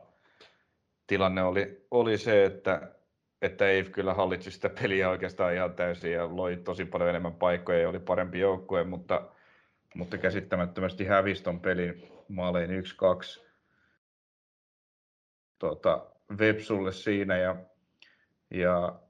[1.06, 2.90] tilanne oli, oli se, että,
[3.42, 7.78] että ei kyllä hallitsi sitä peliä oikeastaan ihan täysin ja loi tosi paljon enemmän paikkoja
[7.78, 9.28] ja oli parempi joukkue, mutta,
[9.94, 13.44] mutta käsittämättömästi hävisi ton pelin maalein 1-2
[15.58, 16.06] tuota,
[16.38, 17.56] Vepsulle siinä ja
[18.50, 19.00] ja,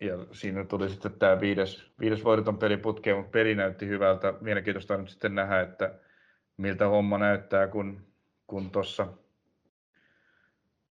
[0.00, 4.34] ja siinä tuli sitten tämä viides, viides voideton peli putkeen, mutta peli näytti hyvältä.
[4.40, 5.94] Mielenkiintoista on nyt sitten nähdä, että
[6.56, 8.06] miltä homma näyttää, kun,
[8.46, 9.06] kun tuossa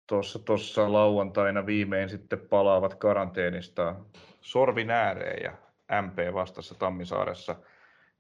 [0.08, 3.94] tuossa, tuossa lauantaina viimein sitten palaavat karanteenista
[4.40, 5.52] sorvin ääreen ja
[6.02, 7.56] MP vastassa Tammisaaressa.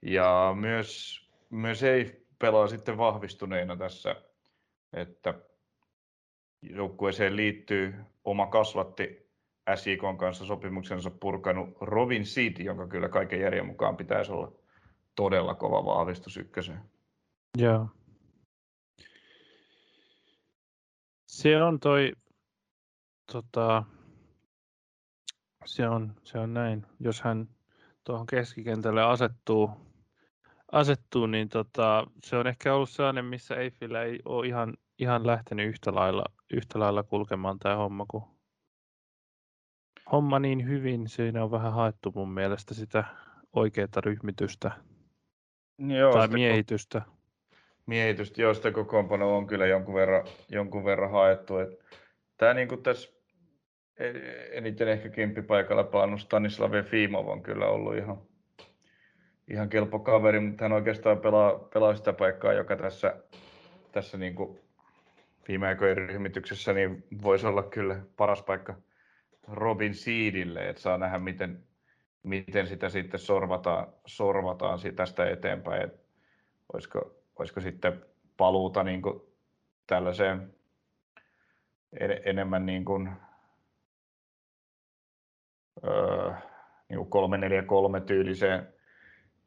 [0.02, 1.20] Ja myös,
[1.50, 4.16] myös ei pelaa sitten vahvistuneena tässä,
[4.92, 5.34] että
[6.62, 9.27] joukkueeseen liittyy oma kasvatti
[9.76, 14.52] SIK kanssa sopimuksensa purkanut Robin Seed, jonka kyllä kaiken järjen mukaan pitäisi olla
[15.14, 16.80] todella kova vahvistus ykköseen.
[17.58, 17.88] Joo.
[21.26, 22.12] Se on toi,
[23.32, 23.84] tota,
[25.64, 26.86] se on, se on näin.
[27.00, 27.48] Jos hän
[28.04, 29.70] tuohon keskikentälle asettuu,
[30.72, 35.68] asettuu niin tota, se on ehkä ollut sellainen, missä Eiffillä ei ole ihan, ihan lähtenyt
[35.68, 38.24] yhtä lailla, yhtä lailla kulkemaan tämä homma kuin
[40.12, 43.04] homma niin hyvin, siinä on vähän haettu mun mielestä sitä
[43.52, 44.70] oikeaa ryhmitystä
[45.78, 47.02] joo, tai miehitystä.
[47.86, 51.58] Miehitystä, joo, sitä kokoonpano on kyllä jonkun verran, jonkun verran haettu.
[51.58, 51.84] Et
[52.36, 53.10] tämä niin kuin tässä
[53.98, 58.18] e-, eniten ehkä kimppipaikalla pelannut Stanislav Fimov on kyllä ollut ihan,
[59.50, 63.16] ihan kelpo kaveri, mutta hän oikeastaan pelaa, pelaa sitä paikkaa, joka tässä,
[63.92, 64.58] tässä niin kuin
[65.48, 68.74] viime aikojen ryhmityksessä niin voisi olla kyllä paras paikka
[69.52, 71.64] Robin Seedille, että saa nähdä, miten,
[72.22, 75.82] miten sitä sitten sorvataan, sorvataan tästä eteenpäin.
[75.82, 75.98] Että
[76.72, 78.04] olisiko, olisiko sitten
[78.36, 79.20] paluuta niin kuin
[79.86, 80.54] tällaiseen
[82.24, 83.12] enemmän niin kuin,
[85.84, 86.32] öö,
[86.88, 87.30] niin kuin
[88.00, 88.68] 3-4-3 tyyliseen,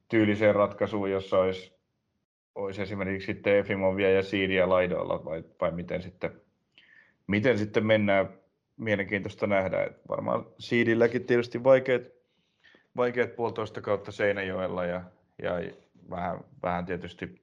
[0.10, 1.80] tyyliseen ratkaisuun, jossa olisi,
[2.56, 6.42] olisi esimerkiksi sitten Efimovia ja Siidia laidoilla, vai, vai miten, sitten,
[7.28, 8.41] miten sitten mennään
[8.82, 9.84] mielenkiintoista nähdä.
[9.84, 12.02] Että varmaan Siidilläkin tietysti vaikeat,
[12.98, 15.04] vaikeat puolitoista kautta Seinäjoella ja,
[15.42, 15.52] ja
[16.10, 17.42] vähän, vähän tietysti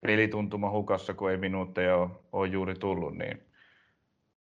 [0.00, 3.14] pelituntuma hukassa, kun ei minuutteja ole, ole juuri tullut.
[3.14, 3.42] Niin.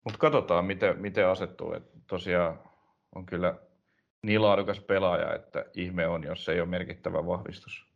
[0.03, 1.73] Mutta katsotaan, miten, miten asettuu.
[1.73, 2.59] Et tosiaan
[3.15, 3.55] on kyllä
[4.23, 7.87] niin laadukas pelaaja, että ihme on, jos se ei ole merkittävä vahvistus.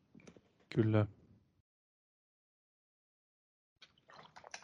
[0.76, 1.06] Kyllä.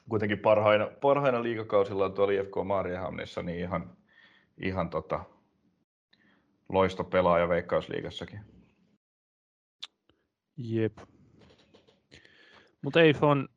[0.09, 3.97] Kuitenkin parhaina, parhaina liikakausilla tuolla IFK Maariahamnissa, niin ihan,
[4.57, 5.23] ihan tota,
[6.69, 8.39] loisto pelaaja Veikkausliigassakin.
[10.57, 10.97] Jep.
[12.81, 13.47] Mutta on,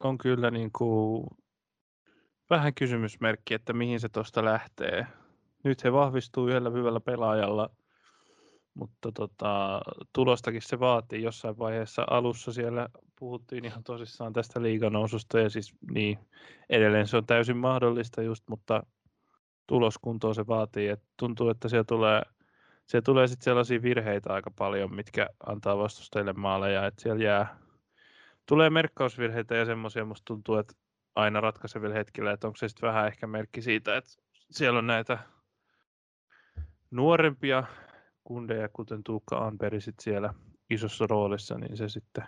[0.00, 1.26] on kyllä niin kuin
[2.50, 5.06] vähän kysymysmerkki, että mihin se tuosta lähtee.
[5.64, 7.70] nyt he vahvistuu yhdellä hyvällä pelaajalla,
[8.78, 9.80] mutta tota,
[10.12, 12.06] tulostakin se vaatii jossain vaiheessa.
[12.10, 16.18] Alussa siellä puhuttiin ihan tosissaan tästä liiganoususta ja siis niin,
[16.70, 18.82] edelleen se on täysin mahdollista just, mutta
[19.66, 20.88] tuloskuntoa se vaatii.
[20.88, 22.22] Et tuntuu, että siellä tulee,
[22.86, 27.58] siellä tulee sitten sellaisia virheitä aika paljon, mitkä antaa vastustajille maaleja, että siellä jää,
[28.46, 30.74] tulee merkkausvirheitä ja semmoisia, musta tuntuu, että
[31.14, 34.10] aina ratkaisevilla hetkillä, että onko se sitten vähän ehkä merkki siitä, että
[34.50, 35.18] siellä on näitä
[36.90, 37.64] nuorempia
[38.28, 40.34] kundeja, kuten Tuukka Anperi sit siellä
[40.70, 42.24] isossa roolissa, niin se sitten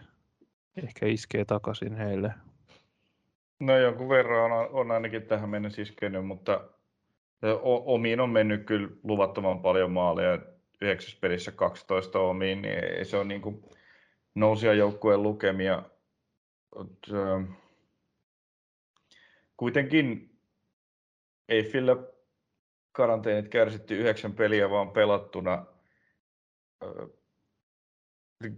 [0.76, 2.34] ehkä iskee takaisin heille.
[3.60, 6.64] No jonkun verran on, on ainakin tähän mennessä iskenyt, mutta
[7.62, 10.38] omiin on mennyt kyllä luvattoman paljon maaleja.
[10.80, 13.62] Yhdeksäs pelissä 12 omiin, niin ei se on niin kuin
[14.34, 15.82] nousia joukkueen lukemia.
[19.56, 20.36] Kuitenkin
[21.48, 21.96] Eiffillä
[22.92, 25.66] karanteenit kärsitty yhdeksän peliä vaan pelattuna.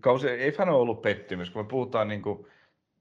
[0.01, 2.47] Kausi, ei hän ole ollut pettymys, kun me puhutaan niin kuin,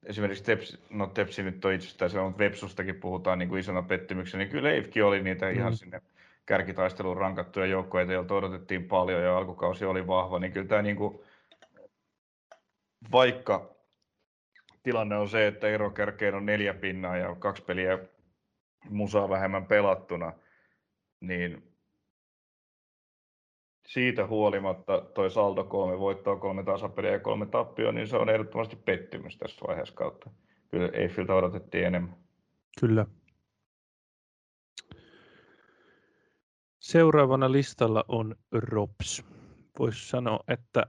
[0.05, 4.43] esimerkiksi Tepsi, no Tepsi nyt on itsestään se on, Vepsustakin puhutaan niin kuin isona pettymyksenä,
[4.43, 5.57] niin kyllä Eifkin oli niitä mm.
[5.57, 6.01] ihan sinne
[6.45, 11.19] kärkitaisteluun rankattuja joukkoja, joilta odotettiin paljon ja alkukausi oli vahva, niin kyllä tämä niin kuin,
[13.11, 13.76] vaikka
[14.84, 17.99] tilanne on se, että ero kärkeen on neljä pinnaa ja kaksi peliä
[18.89, 20.34] musaa vähemmän pelattuna,
[21.19, 21.70] niin
[23.94, 28.76] siitä huolimatta toi saldo kolme voittoa, kolme tasapeliä ja kolme tappioa, niin se on ehdottomasti
[28.76, 30.30] pettymys tässä vaiheessa kautta.
[30.70, 32.18] Kyllä Eiffiltä odotettiin enemmän.
[32.80, 33.06] Kyllä.
[36.80, 39.24] Seuraavana listalla on Rops.
[39.80, 40.86] Voisi sanoa, että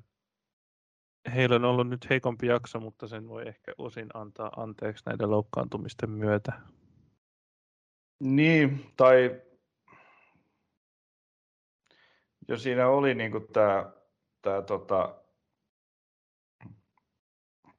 [1.35, 6.11] heillä on ollut nyt heikompi jakso, mutta sen voi ehkä osin antaa anteeksi näiden loukkaantumisten
[6.11, 6.53] myötä.
[8.21, 9.43] Niin, tai
[12.49, 13.93] jo siinä oli niin tämä
[14.43, 15.14] tää, tota,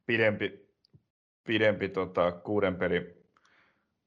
[0.06, 0.70] pidempi,
[1.44, 3.24] pidempi tota, kuuden, peli,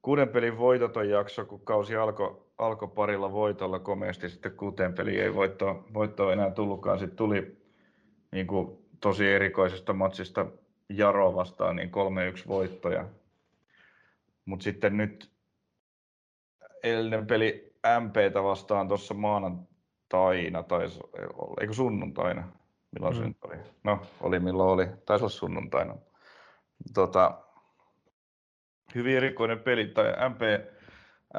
[0.03, 5.35] kuuden pelin voitoton jakso, kun kausi alkoi alko parilla voitolla komeasti, sitten kuuteen peliin ei
[5.35, 6.99] voittoa, voittoa enää tullutkaan.
[6.99, 7.57] Sitten tuli
[8.33, 10.47] niin kuin, tosi erikoisesta matsista
[10.89, 11.91] Jaro vastaan niin
[12.45, 13.09] 3-1 voittoja.
[14.45, 15.31] Mutta sitten nyt
[16.83, 19.15] eilinen peli MPtä vastaan tuossa
[20.13, 20.89] maanantaina, tai
[21.61, 22.49] eikö sunnuntaina,
[22.93, 23.21] milloin mm.
[23.21, 23.57] se nyt oli?
[23.85, 25.97] No, oli milloin oli, taisi olla sunnuntaina.
[26.95, 27.41] Tota,
[28.95, 30.41] hyvin erikoinen peli, tai MP,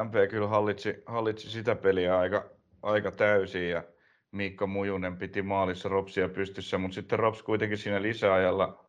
[0.04, 2.50] MP kyllä hallitsi, hallitsi sitä peliä aika,
[2.84, 3.84] aika täysin, ja
[4.32, 8.86] Miikka Mujunen piti maalissa Ropsia pystyssä, mutta sitten Rops kuitenkin siinä lisäajalla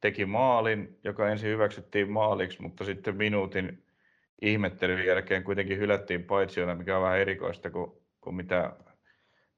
[0.00, 3.84] teki maalin, joka ensin hyväksyttiin maaliksi, mutta sitten minuutin
[4.42, 8.76] ihmettelyn jälkeen kuitenkin hylättiin paitsiona, mikä on vähän erikoista, kun, kun mitä,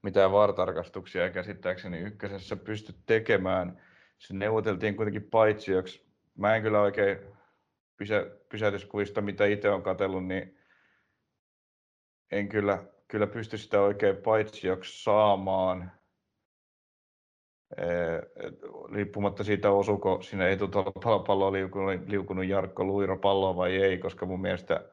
[0.06, 3.82] mitään vartarkastuksia käsittääkseni ykkösessä pysty tekemään.
[4.18, 6.06] Se neuvoteltiin kuitenkin paitsioksi.
[6.38, 7.18] Mä en kyllä oikein
[7.96, 10.58] pysä, pysäytyskuvista, mitä itse on katsellut, niin
[12.32, 15.92] en kyllä kyllä pysty sitä oikein paitsioksi saamaan.
[18.92, 24.84] riippumatta siitä osuko sinne etupalloon liukunut, liukunut Jarkko Luiro palloa vai ei, koska mun mielestä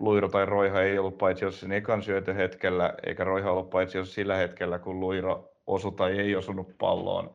[0.00, 4.04] Luiro tai Roiha ei ollut paitsi jos sen ekan syötön hetkellä, eikä Roiha ollut paitsi
[4.04, 7.34] sillä hetkellä, kun Luiro osu tai ei osunut palloon,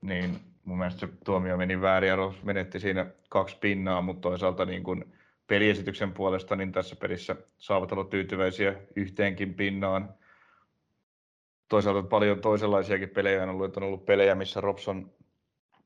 [0.00, 4.82] niin mun mielestä se tuomio meni väärin ja menetti siinä kaksi pinnaa, mutta toisaalta niin
[4.82, 5.04] kuin
[5.46, 10.14] peliesityksen puolesta, niin tässä pelissä saavat olla tyytyväisiä yhteenkin pinnaan.
[11.68, 15.10] Toisaalta paljon toisenlaisiakin pelejä on ollut, on ollut pelejä, missä Robs on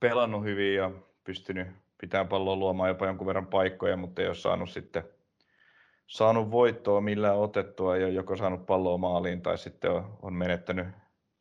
[0.00, 0.90] pelannut hyvin ja
[1.24, 1.68] pystynyt
[2.00, 5.04] pitämään palloa luomaan jopa jonkun verran paikkoja, mutta ei ole saanut sitten
[6.06, 10.86] saanut voittoa millään otettua ja joko saanut palloa maaliin tai sitten on, on menettänyt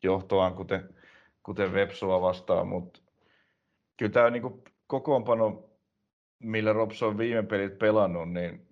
[0.02, 0.94] johtoaan, kuten,
[1.42, 3.00] kuten Vepsua vastaan, mutta
[3.96, 5.64] kyllä tämä niin kokoonpano
[6.38, 8.66] millä Robson on viime pelit pelannut, niin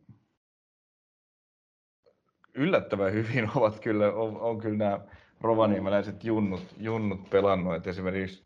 [2.55, 5.01] yllättävän hyvin ovat kyllä, on, on kyllä nämä
[5.41, 7.75] rovaniemeläiset junnut, junnut pelannut.
[7.75, 8.45] Et esimerkiksi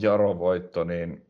[0.00, 1.26] Jaro voitto, niin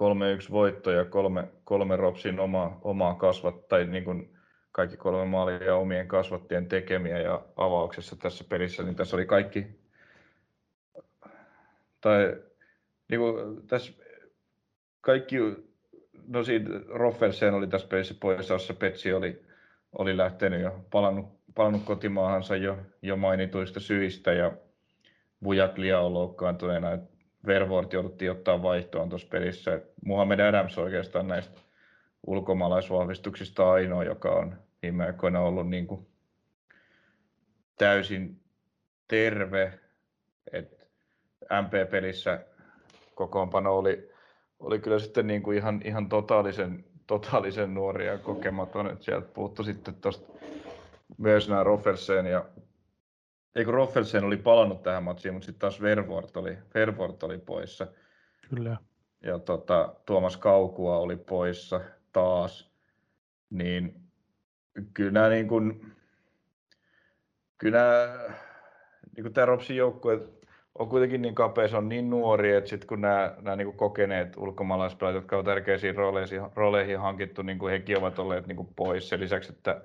[0.00, 4.34] 3-1 voitto ja kolme, kolme Ropsin oma, omaa kasvat, tai niin kuin
[4.72, 9.66] kaikki kolme maalia omien kasvattien tekemiä ja avauksessa tässä pelissä, niin tässä oli kaikki,
[12.00, 12.36] tai
[13.08, 13.92] niin kuin tässä
[15.00, 15.36] kaikki,
[16.28, 19.42] no siinä Roffelsen oli tässä pelissä poissa, jossa Petsi oli,
[19.98, 24.52] oli lähtenyt jo, palannut, palannut kotimaahansa jo, jo mainituista syistä ja
[25.44, 27.13] Bujatlia on loukkaantuneena, että
[27.46, 29.80] Vervoort jouduttiin ottaa vaihtoon tuossa pelissä.
[30.04, 31.60] Muhammed Adams oikeastaan näistä
[32.26, 36.06] ulkomaalaisvahvistuksista ainoa, joka on viime aikoina ollut niin kuin
[37.78, 38.40] täysin
[39.08, 39.78] terve.
[40.52, 40.88] Et
[41.62, 42.40] MP-pelissä
[43.14, 44.10] kokoonpano oli,
[44.60, 48.90] oli kyllä sitten niin kuin ihan, ihan totaalisen, totaalisen nuoria kokematon.
[48.90, 50.32] Et sieltä puuttu sitten tuosta
[51.18, 52.44] myös nämä Roffelsen ja
[53.54, 57.86] Eikö Roffelsen oli palannut tähän matsiin, mutta sitten taas Vervort oli, Vervort oli poissa.
[58.54, 58.76] Kyllä.
[59.22, 61.80] Ja tota, Tuomas Kaukua oli poissa
[62.12, 62.74] taas.
[63.50, 64.00] Niin
[64.94, 65.92] kyllä nämä niin kuin,
[67.58, 68.18] kyllä nämä,
[69.16, 70.20] niin kuin tämä Ropsin joukkue
[70.78, 73.76] on kuitenkin niin kapea, se on niin nuori, että sitten kun nämä, nämä niin kuin
[73.76, 78.68] kokeneet ulkomaalaispelaajat, jotka on tärkeisiin rooleihin, rooleihin hankittu, niin kuin hekin ovat olleet niin kuin
[78.76, 79.08] pois.
[79.08, 79.84] Sen lisäksi, että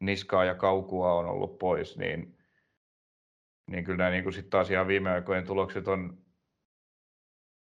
[0.00, 2.36] Niskaa ja Kaukua on ollut pois, niin,
[3.70, 6.18] niin kyllä nämä niin kuin sitten taas ihan viime aikojen tulokset on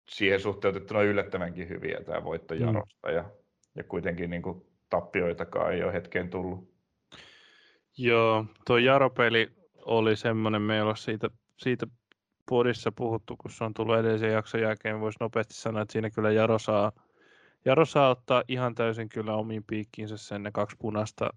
[0.09, 3.13] siihen suhteutettuna yllättävänkin hyviä tämä voitto mm.
[3.13, 3.31] Ja,
[3.75, 6.77] ja kuitenkin niin kuin tappioitakaan ei ole hetkeen tullut.
[7.99, 9.49] Joo, tuo Jaropeli
[9.85, 11.87] oli semmoinen, meillä on siitä, siitä
[12.49, 16.31] podissa puhuttu, kun se on tullut edellisen jakson jälkeen, voisi nopeasti sanoa, että siinä kyllä
[16.31, 16.93] Jaro saa,
[17.65, 21.31] Jaro saa ottaa ihan täysin kyllä omiin piikkiinsä sen ne kaksi punasta.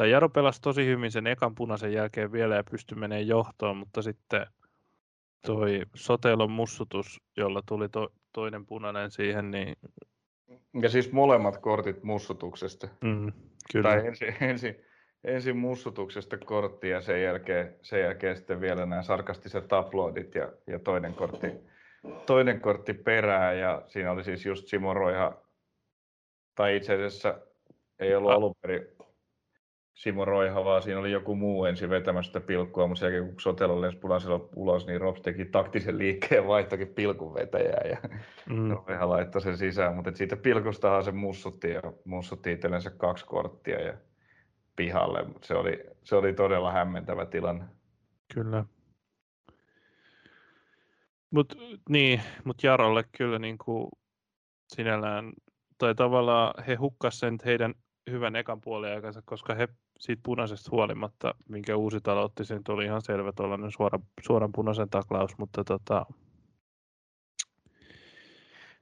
[0.00, 4.02] Tai Jaro pelasi tosi hyvin sen ekan punaisen jälkeen vielä ja pystyi menemään johtoon, mutta
[4.02, 4.46] sitten
[5.46, 9.76] toi Sotelon mussutus, jolla tuli to, toinen punainen siihen, niin...
[10.82, 12.88] Ja siis molemmat kortit mussutuksesta.
[13.00, 13.32] Mm,
[13.72, 13.88] kyllä.
[13.88, 14.76] Tai ensin, ensin,
[15.24, 20.78] ensin mussutuksesta kortti ja sen jälkeen, sen jälkeen sitten vielä nämä sarkastiset uploadit ja, ja
[20.78, 21.46] toinen, kortti,
[22.26, 23.58] toinen kortti perään.
[23.58, 25.42] Ja siinä oli siis just Simo Roiha,
[26.54, 27.38] tai itse asiassa
[27.98, 28.99] ei ollut alun perin
[30.00, 33.80] Simo Roiha, vaan siinä oli joku muu ensin vetämästä pilkkua, mutta sen jälkeen kun Sotelo
[33.80, 37.96] lensi punaisella ulos, niin Rops teki taktisen liikkeen vaihtokin pilkun vetäjää ja
[38.48, 38.70] mm.
[38.70, 43.94] Roiha laittoi sen sisään, mutta siitä pilkustahan se mussutti ja mussutti itsellensä kaksi korttia ja
[44.76, 47.64] pihalle, mutta se oli, se oli todella hämmentävä tilanne.
[48.34, 48.64] Kyllä.
[51.30, 51.56] Mutta
[51.88, 53.88] niin, mut Jarolle kyllä niin kuin
[54.68, 55.32] sinällään,
[55.78, 57.74] tai tavallaan he hukkasivat sen heidän
[58.10, 59.68] hyvän ekan puolen aikansa, koska he
[60.00, 64.90] siitä punaisesta huolimatta, minkä uusi talo otti, sen oli ihan selvä tuollainen suora, suoran punaisen
[64.90, 66.06] taklaus, mutta tota,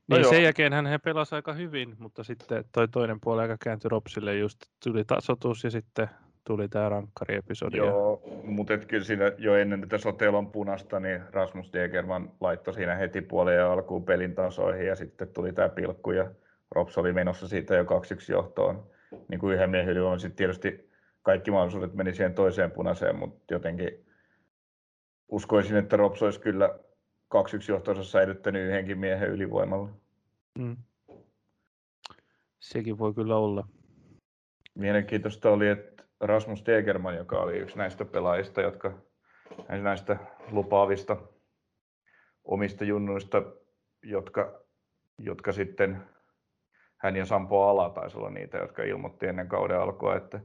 [0.09, 3.57] No niin sen jälkeen hän he pelasi aika hyvin, mutta sitten toi toinen puoli aika
[3.65, 6.09] kääntyi Ropsille, just tuli tasotus ja sitten
[6.45, 7.77] tuli tämä rankkari-episodi.
[7.77, 13.21] Joo, mutta kyllä siinä jo ennen tätä Sotelon punasta, niin Rasmus Degerman laittoi siinä heti
[13.21, 16.31] puoleen ja alkuun pelin tasoihin ja sitten tuli tämä pilkku ja
[16.71, 17.87] Rops oli menossa siitä jo 2-1
[18.29, 18.87] johtoon
[19.29, 20.88] niin kuin yhden miehen on sitten tietysti
[21.23, 24.07] kaikki mahdollisuudet meni siihen toiseen punaiseen, mutta jotenkin
[25.29, 26.79] uskoisin, että Rops olisi kyllä
[27.35, 27.39] 2-1
[27.69, 29.89] johtoonsa säilyttänyt yhdenkin miehen ylivoimalla.
[30.59, 30.77] Mm.
[32.59, 33.69] Sekin voi kyllä olla.
[34.75, 38.99] Mielenkiintoista oli, että Rasmus Degerman, joka oli yksi näistä pelaajista, jotka
[39.69, 40.17] näistä
[40.51, 41.17] lupaavista
[42.45, 43.43] omista junnuista,
[44.03, 44.63] jotka,
[45.19, 46.03] jotka sitten
[46.97, 50.41] hän ja Sampo Ala taisi olla niitä, jotka ilmoitti ennen kauden alkua, että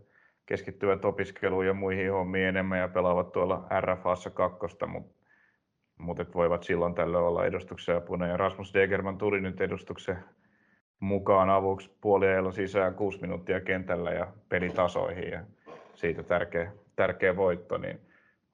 [0.45, 5.23] keskittyvät opiskeluun ja muihin hommiin enemmän ja pelaavat tuolla RFAssa kakkosta, mutta
[5.97, 8.27] mut voivat silloin tällöin olla edustuksen apuna.
[8.27, 10.17] Ja Rasmus Degerman tuli nyt edustuksen
[10.99, 15.43] mukaan avuksi puoliajalla sisään kuusi minuuttia kentällä ja pelitasoihin ja
[15.95, 17.99] siitä tärkeä, tärkeä voitto, niin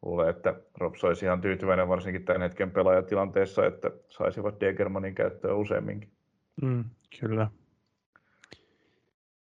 [0.02, 6.10] luulen, että Rops olisi ihan tyytyväinen varsinkin tämän hetken pelaajatilanteessa, että saisivat Degermanin käyttöön useamminkin.
[6.62, 6.84] Mm,
[7.20, 7.48] kyllä.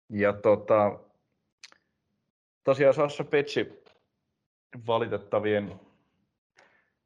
[0.09, 0.99] Ja tota,
[2.67, 3.83] tosiaan Sassa Petsi
[4.87, 5.79] valitettavien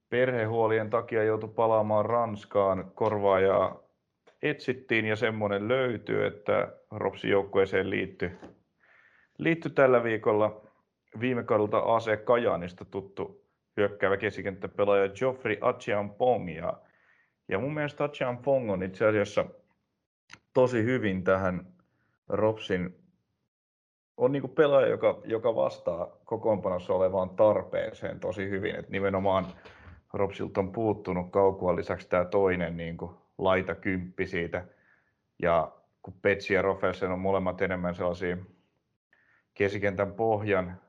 [0.09, 2.91] perhehuolien takia joutui palaamaan Ranskaan.
[2.95, 3.79] Korvaajaa
[4.41, 8.31] etsittiin ja semmoinen löytyi, että Ropsin joukkueeseen liittyi,
[9.37, 10.61] liittyi tällä viikolla
[11.19, 13.45] viime kaudelta AC Kajanista tuttu
[13.77, 16.55] hyökkäävä keskikenttäpelaaja Geoffrey Achiampong.
[16.55, 16.73] Ja,
[17.47, 19.45] ja mun mielestä Achiampong on itse asiassa
[20.53, 21.67] tosi hyvin tähän
[22.29, 23.00] Ropsin
[24.21, 28.75] on niin pelaaja, joka, joka vastaa kokoonpanossa olevaan tarpeeseen tosi hyvin.
[28.75, 29.45] Et nimenomaan
[30.13, 32.97] Ropsilta on puuttunut kaukua lisäksi tämä toinen niin
[33.37, 34.65] laita kymppi siitä.
[35.41, 38.37] Ja kun Petsi ja Roffelsen on molemmat enemmän sellaisia
[39.53, 40.81] kesikentän pohjan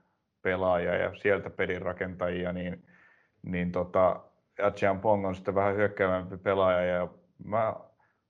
[0.43, 2.85] pelaajia ja sieltä pelin rakentajia, niin,
[3.43, 4.21] niin tota,
[4.63, 7.09] Achian Pong on sitten vähän hyökkäävämpi pelaaja ja
[7.45, 7.75] mä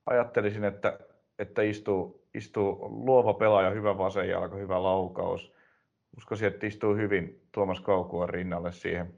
[0.07, 0.99] ajattelisin, että,
[1.43, 5.53] että istuu istuu luova pelaaja, hyvä vasenjalka, hyvä laukaus.
[6.17, 9.15] Uskoisin, että istuu hyvin Tuomas Kaukuan rinnalle siihen,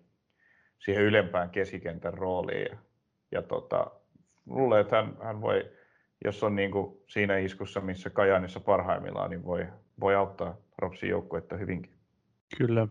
[0.79, 2.67] siihen ylempään keskikentän rooliin.
[2.71, 2.79] Ja,
[3.33, 3.91] ja tota,
[4.47, 5.71] luulen, että hän, hän voi,
[6.25, 9.67] jos on niin kuin siinä iskussa, missä Kajanissa parhaimmillaan, niin voi,
[10.01, 11.93] voi auttaa Ropsin joukkuetta hyvinkin.
[12.59, 12.89] Kyllä.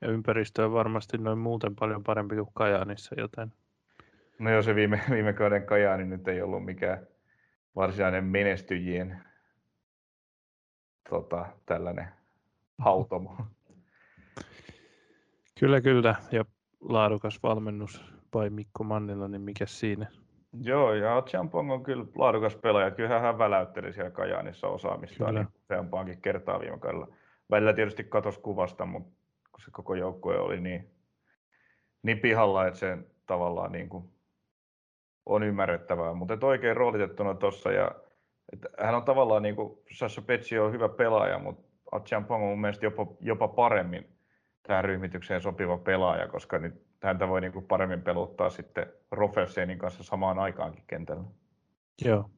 [0.00, 3.52] Ja ympäristö on varmasti noin muuten paljon parempi kuin Kajaanissa, joten...
[4.38, 7.06] No joo, se viime, viime kauden Kajaani nyt ei ollut mikään
[7.76, 9.22] varsinainen menestyjien
[11.10, 12.08] tota, tällainen
[12.78, 13.36] hautomo.
[15.60, 16.14] Kyllä, kyllä.
[16.32, 16.44] Ja
[16.80, 18.04] laadukas valmennus
[18.34, 20.06] vai Mikko Mannilla, niin mikä siinä?
[20.62, 22.90] Joo, ja Champong on kyllä laadukas pelaaja.
[22.90, 27.08] Kyllähän hän väläytteli siellä Kajaanissa osaamista niin useampaankin kertaa viime kaudella.
[27.50, 29.10] Välillä tietysti katos kuvasta, mutta
[29.52, 30.90] kun se koko joukkue oli niin,
[32.02, 34.04] niin pihalla, että se tavallaan niin kuin
[35.30, 36.14] on ymmärrettävää.
[36.14, 37.90] Mutta oikein roolitettuna tuossa ja
[38.52, 41.62] että hän on tavallaan niin kuin Sasha Petsi on hyvä pelaaja, mutta
[41.92, 44.08] Achampong on mun mielestä jopa, jopa paremmin
[44.62, 50.04] tähän ryhmitykseen sopiva pelaaja, koska nyt häntä voi niin kuin paremmin peluttaa sitten Rofelsenin kanssa
[50.04, 51.24] samaan aikaankin kentällä.
[52.04, 52.30] Joo.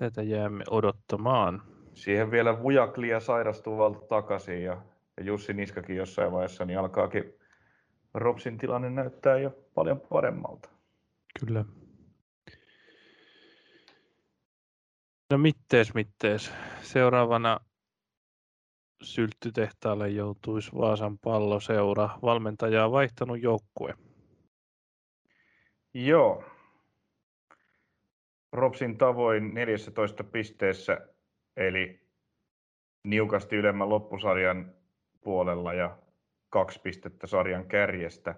[0.00, 1.62] Tätä jäämme odottamaan.
[1.94, 4.82] Siihen vielä Vujaklia sairastuu valta takaisin ja,
[5.16, 7.34] ja Jussi Niskakin jossain vaiheessa, niin alkaakin
[8.14, 10.77] Ropsin tilanne näyttää jo paljon paremmalta.
[11.40, 11.64] Kyllä.
[15.30, 16.52] No mittees, mittees.
[16.82, 17.60] Seuraavana
[19.02, 22.08] sylttytehtaalle joutuisi Vaasan palloseura.
[22.22, 23.94] Valmentaja on vaihtanut joukkue.
[25.94, 26.44] Joo.
[28.52, 31.08] Ropsin tavoin 14 pisteessä,
[31.56, 32.08] eli
[33.04, 34.74] niukasti ylemmän loppusarjan
[35.20, 35.98] puolella ja
[36.50, 38.34] kaksi pistettä sarjan kärjestä.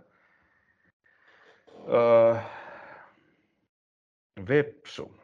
[1.89, 2.37] Öö,
[4.49, 5.21] Vepsu.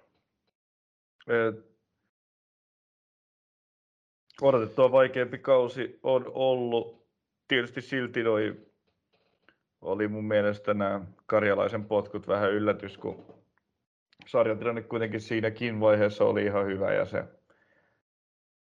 [4.42, 7.06] Odotettua vaikeampi kausi on ollut.
[7.48, 8.66] Tietysti silti noi
[9.80, 13.24] oli mun mielestä nämä karjalaisen potkut vähän yllätys, kun
[14.26, 17.24] sarjatilanne kuitenkin siinäkin vaiheessa oli ihan hyvä ja se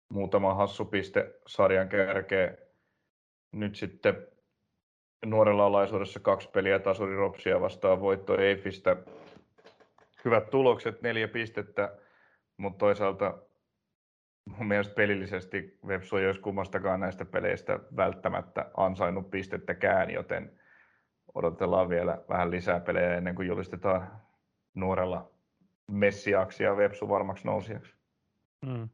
[0.08, 2.56] muutama hassu piste sarjan kärkeä.
[3.52, 4.26] Nyt sitten
[5.26, 8.96] nuorella alaisuudessa kaksi peliä tasuri Ropsia vastaan voitto Eifistä.
[10.26, 11.98] Hyvät tulokset, neljä pistettä,
[12.56, 13.38] mutta toisaalta
[14.46, 20.60] mun mielestä pelillisesti Vepsu ei olisi kummastakaan näistä peleistä välttämättä ansainnut pistettäkään, joten
[21.34, 24.22] odotellaan vielä vähän lisää pelejä ennen kuin julistetaan
[24.74, 25.30] nuorella
[25.90, 27.94] Messiaksi ja Vepsu varmaksi nousijaksi.
[28.66, 28.88] Mm.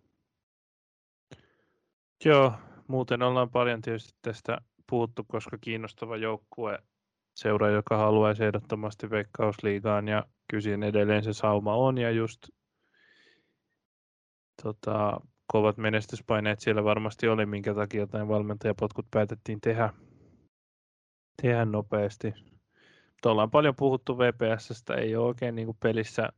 [2.25, 2.53] Joo,
[2.87, 4.59] muuten ollaan paljon tietysti tästä
[4.91, 6.79] puhuttu, koska kiinnostava joukkue
[7.35, 12.49] seura, joka haluaisi ehdottomasti veikkausliigaan ja kysyin edelleen se sauma on ja just
[14.63, 19.91] tota, kovat menestyspaineet siellä varmasti oli, minkä takia jotain valmentajapotkut päätettiin tehdä,
[21.43, 22.35] tehdä nopeasti.
[23.11, 26.29] Mutta ollaan paljon puhuttu VPSstä, ei ole oikein niin pelissä,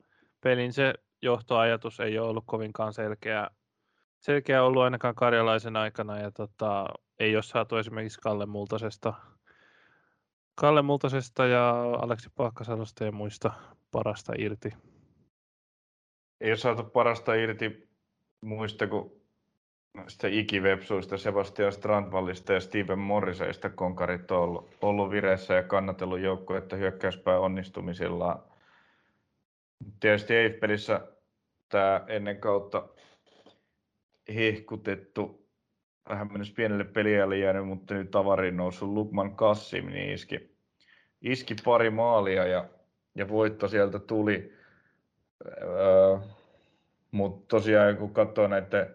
[0.41, 3.51] pelin se johtoajatus ei ole ollut kovinkaan selkeä,
[4.21, 6.87] selkeä ollut ainakaan karjalaisen aikana ja tota,
[7.19, 9.15] ei ole saatu esimerkiksi Kalle Multasesta,
[10.55, 11.71] Kalle Multasesta ja
[12.03, 13.53] Aleksi Paakkasalosta ja muista
[13.91, 14.71] parasta irti.
[16.41, 17.89] Ei ole saatu parasta irti
[18.41, 19.11] muista kuin
[20.09, 26.77] sitä ikivepsuista Sebastian Strandvallista ja Steven Morriseista konkarit on ollut, ollut vireessä ja kannatellut joukkuetta
[26.77, 28.43] hyökkäyspää onnistumisillaan.
[30.01, 31.09] Tietysti EIF-pelissä
[31.69, 32.89] tämä ennen kautta
[34.35, 35.44] hehkutettu,
[36.09, 40.57] vähän mennessä pienelle peliajalle jäänyt, mutta nyt tavarin noussut Lukman Kassim, niin iski,
[41.23, 42.69] iski pari maalia ja,
[43.15, 44.53] ja voitto sieltä tuli.
[45.47, 46.19] Öö,
[47.11, 48.87] mutta tosiaan kun katsoo näiden,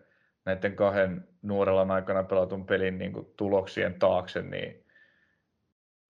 [0.45, 4.83] näiden kahden nuorella aikana pelatun pelin niin kuin tuloksien taakse, niin,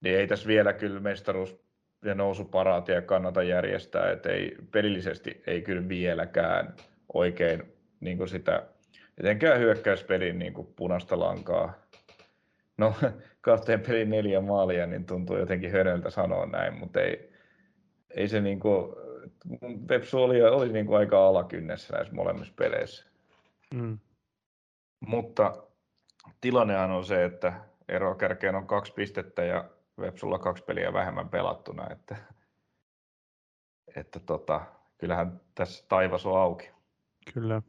[0.02, 1.70] niin ei tässä vielä kyllä mestaruus
[2.06, 6.76] ja nousuparaatia kannata järjestää, että ei, pelillisesti ei kyllä vieläkään
[7.14, 7.64] oikein
[8.00, 8.68] niin kuin sitä,
[9.20, 11.74] etenkään hyökkäyspelin niin kuin punaista lankaa.
[12.78, 12.94] No,
[13.42, 17.34] kahteen pelin neljä maalia, niin tuntuu jotenkin hönöltä sanoa näin, mutta ei,
[18.10, 18.96] ei se niin kuin,
[19.88, 23.06] Pepsu oli, oli niin kuin aika alakynnessä näissä molemmissa peleissä.
[23.74, 24.00] Mm.
[25.00, 25.64] Mutta
[26.42, 27.54] tilannehan on se, että
[27.90, 32.16] ero kärkeen on kaksi pistettä ja Vepsulla kaksi peliä vähemmän pelattuna, että,
[33.96, 34.62] että tota,
[34.98, 36.72] kyllähän tässä taivas on auki.
[37.34, 37.62] Kyllä.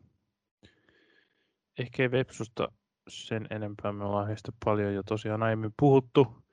[1.80, 2.72] Ehkä Vepsusta
[3.08, 6.44] sen enempää, me ollaan heistä paljon jo tosiaan aiemmin puhuttu.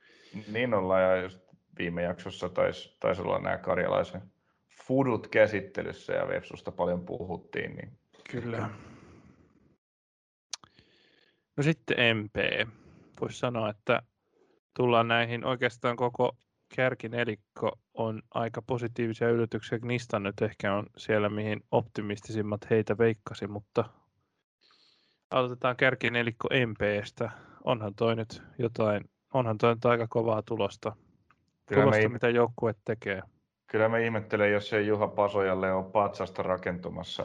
[0.52, 1.40] Niin ollaan, ja just
[1.80, 4.22] viime jaksossa taisi, taisi olla nämä karjalaisen
[4.88, 7.76] fudut käsittelyssä ja Vepsusta paljon puhuttiin.
[7.76, 7.98] Niin...
[8.32, 8.70] Kyllä.
[11.58, 12.36] No sitten MP.
[13.22, 14.02] Voisi sanoa, että
[14.74, 16.38] tullaan näihin oikeastaan koko
[16.76, 19.80] kärkinelikko on aika positiivisia yllätyksiä.
[19.80, 23.86] Gnista nyt ehkä on siellä, mihin optimistisimmat heitä veikkasi, mutta
[25.32, 27.32] Aloitetaan kärkinelikko MPstä.
[27.64, 30.96] Onhan toi nyt jotain, onhan toi nyt aika kovaa tulosta.
[31.66, 33.22] Kyllä tulosta, me, mitä joukkue tekee.
[33.68, 37.24] kyllä me ihmettelen, jos ei Juha Pasojalle ole patsasta rakentumassa.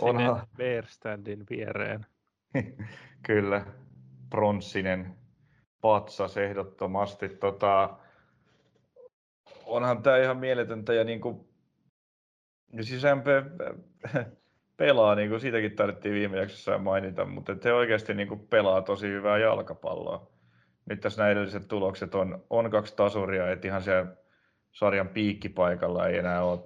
[0.00, 2.06] Onhan, Bearstandin viereen.
[3.26, 3.66] kyllä,
[4.30, 5.14] pronssinen
[5.80, 7.28] patsas ehdottomasti.
[7.28, 7.98] Tota,
[9.66, 11.48] onhan tämä ihan mieletöntä ja niin kuin,
[12.72, 13.26] ja siis MP
[14.80, 19.08] pelaa, niin kuin siitäkin tarvittiin viime jaksossa mainita, mutta he oikeasti niin kuin pelaa tosi
[19.08, 20.30] hyvää jalkapalloa.
[20.86, 24.16] Nyt tässä nämä edelliset tulokset on, on kaksi tasuria, että ihan siellä
[24.72, 26.60] sarjan piikkipaikalla ei enää ole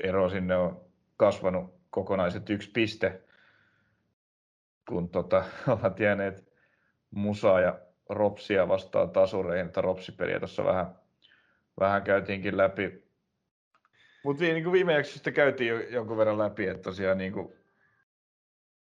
[0.00, 0.80] ero sinne on
[1.16, 3.22] kasvanut kokonaiset yksi piste,
[4.88, 5.44] kun tota,
[5.80, 6.48] ovat jääneet
[7.10, 7.78] Musaa ja
[8.08, 10.94] Ropsia vastaan tasureihin, että Ropsipeliä tuossa vähän,
[11.80, 13.03] vähän käytiinkin läpi.
[14.24, 17.52] Mutta niin viime jaksossa käytiin jo jonkun verran läpi, että tosiaan niin kuin,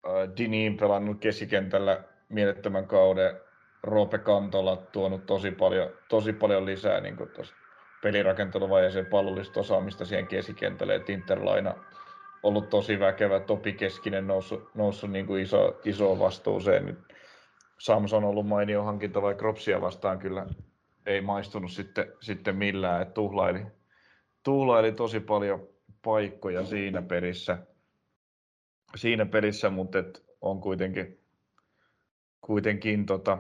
[0.08, 3.42] äh, Diniin pelannut keskikentällä mielettömän kauden,
[3.84, 7.30] Roope Kantola tuonut tosi paljon, tosi paljon lisää niin kuin
[9.10, 11.76] pallollista osaamista siihen keskikentälle, että Interlaina
[12.44, 16.86] ollut tosi väkevä, Topi Keskinen noussut, noussut niin kuin iso, iso vastuuseen.
[16.86, 17.00] Nyt
[17.80, 20.46] Samson on ollut mainio hankinta, vai Kropsia vastaan kyllä
[21.06, 23.66] ei maistunut sitten, sitten millään, että tuhlaili,
[24.44, 25.68] tuhlaili tosi paljon
[26.02, 27.58] paikkoja siinä pelissä,
[28.96, 31.20] siinä pelissä mutta et on kuitenkin,
[32.42, 33.38] kuitenkin tota,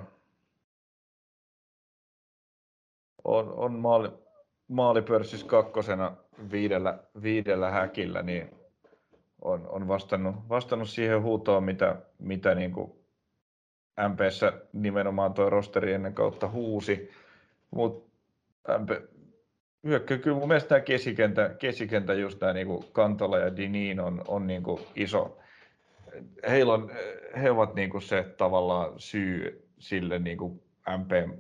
[3.24, 4.10] on, on maali,
[4.68, 6.16] maalipörssissä kakkosena
[6.52, 8.56] viidellä, viidellä häkillä, niin
[9.42, 12.92] on, on vastannut, vastannut siihen huutoon, mitä, mitä niin kuin
[14.10, 17.12] MPssä nimenomaan tuo rosteri ennen kautta huusi.
[17.72, 18.12] Mutta
[19.84, 24.48] hyökkä, kyllä mun mielestä tämä keskikentä, keskikentä just tämä niin Kantola ja Dinin on, on
[24.48, 25.38] niin kuin iso.
[26.50, 26.92] Heillä on,
[27.42, 30.62] he ovat niin kuin se tavallaan syy sille niin kuin
[30.98, 31.40] MP,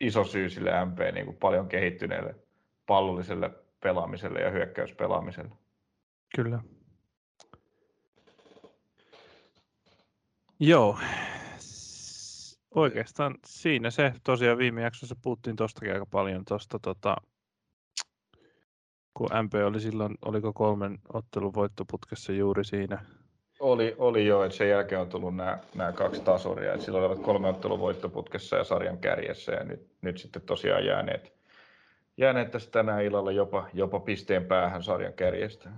[0.00, 2.34] iso syy sille MP niin kuin paljon kehittyneelle
[2.86, 3.50] pallolliselle
[3.80, 5.54] pelaamiselle ja hyökkäyspelaamiselle.
[6.36, 6.60] Kyllä.
[10.60, 10.98] Joo.
[12.74, 14.12] Oikeastaan siinä se.
[14.24, 17.16] Tosiaan viime jaksossa puhuttiin tostakin aika paljon tuosta, tota,
[19.14, 23.04] kun MP oli silloin, oliko kolmen ottelun voittoputkessa juuri siinä.
[23.60, 26.72] Oli, oli jo, että sen jälkeen on tullut nämä, nämä kaksi tasuria.
[26.72, 31.32] Että silloin olivat kolme ottelun voittoputkessa ja sarjan kärjessä ja nyt, nyt sitten tosiaan jääneet,
[32.16, 35.70] jääneet tästä tänään illalla jopa, jopa pisteen päähän sarjan kärjestä.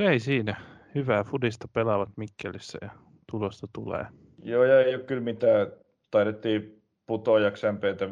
[0.00, 0.60] Ei siinä.
[0.94, 2.90] Hyvää fudista pelaavat Mikkelissä ja
[3.30, 4.06] tulosta tulee.
[4.42, 5.66] Joo, ja ei ole kyllä mitään,
[6.10, 8.06] taidettiin putoajaksi MPtä,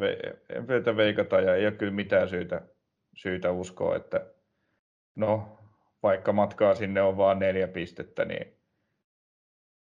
[0.60, 2.62] MPtä veikata ja ei ole kyllä mitään syytä,
[3.14, 4.26] syytä uskoa, että
[5.14, 5.58] no,
[6.02, 8.56] vaikka matkaa sinne on vain neljä pistettä, niin,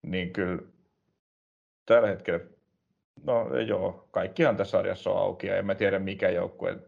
[0.01, 0.61] niin kyllä
[1.86, 2.45] tällä hetkellä,
[3.24, 6.80] no joo, kaikkihan tässä sarjassa on auki ja en mä tiedä mikä joukkue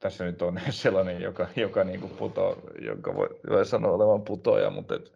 [0.00, 4.70] tässä nyt on sellainen, joka, joka niin kuin puto, jonka voi, voi sanoa olevan putoja,
[4.70, 5.12] mutta et,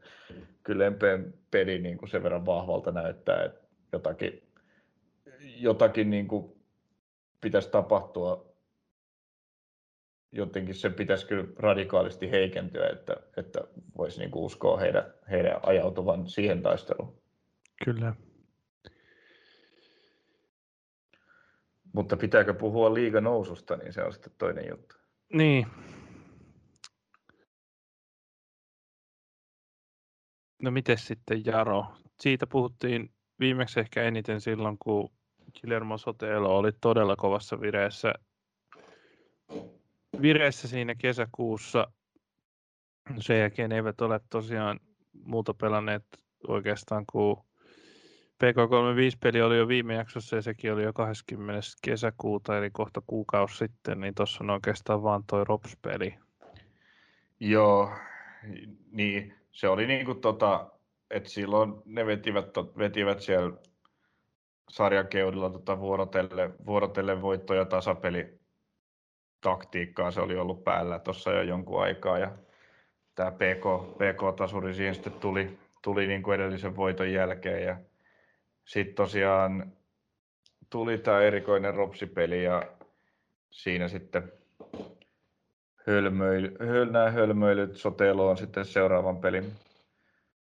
[0.62, 3.60] kyllä Empeen peli niin kuin sen verran vahvalta näyttää, että
[3.92, 4.42] jotakin,
[5.40, 6.56] jotakin niin kuin
[7.40, 8.53] pitäisi tapahtua.
[10.36, 13.60] Jotenkin se pitäisi kyllä radikaalisti heikentyä, että, että
[13.98, 17.22] voisi niin kuin uskoa heidän, heidän ajautuvan siihen taisteluun.
[17.84, 18.14] Kyllä.
[21.92, 24.96] Mutta pitääkö puhua liiga noususta, niin se on sitten toinen juttu.
[25.32, 25.66] Niin.
[30.62, 31.86] No miten sitten Jaro?
[32.20, 33.10] Siitä puhuttiin
[33.40, 35.10] viimeksi ehkä eniten silloin, kun
[35.60, 38.12] Guillermo Sotelo oli todella kovassa vireessä,
[40.22, 41.92] vireessä siinä kesäkuussa.
[43.20, 44.80] Sen jälkeen eivät ole tosiaan
[45.24, 46.04] muuta pelanneet
[46.48, 47.36] oikeastaan kuin
[48.44, 51.60] PK35-peli oli jo viime jaksossa ja sekin oli jo 20.
[51.82, 56.14] kesäkuuta, eli kohta kuukausi sitten, niin tuossa on oikeastaan vaan toi Rops-peli.
[57.40, 57.90] Joo,
[58.90, 60.70] niin se oli niin kuin tota,
[61.10, 62.46] että silloin ne vetivät,
[62.78, 63.56] vetivät siellä
[64.70, 68.43] sarjan keudilla tota vuorotelle, vuorotelle voitto- ja tasapeli
[69.44, 72.30] taktiikkaa se oli ollut päällä tuossa jo jonkun aikaa ja
[73.14, 77.76] tämä PK, PK-tasuri siihen sitten tuli, tuli niin kuin edellisen voiton jälkeen ja
[78.64, 79.72] sitten tosiaan
[80.70, 82.62] tuli tämä erikoinen ropsipeli ja
[83.50, 84.32] siinä sitten
[85.86, 89.52] hölmöily, höl, nämä hölmöilyt soteloon sitten seuraavan pelin,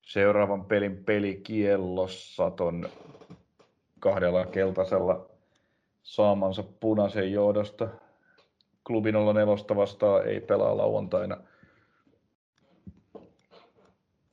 [0.03, 2.89] seuraavan pelin pelikiellossa ton
[4.01, 5.27] kahdella keltaisella
[6.03, 7.89] saamansa punaisen johdosta.
[8.87, 11.37] Klubi 04 vastaan ei pelaa lauantaina.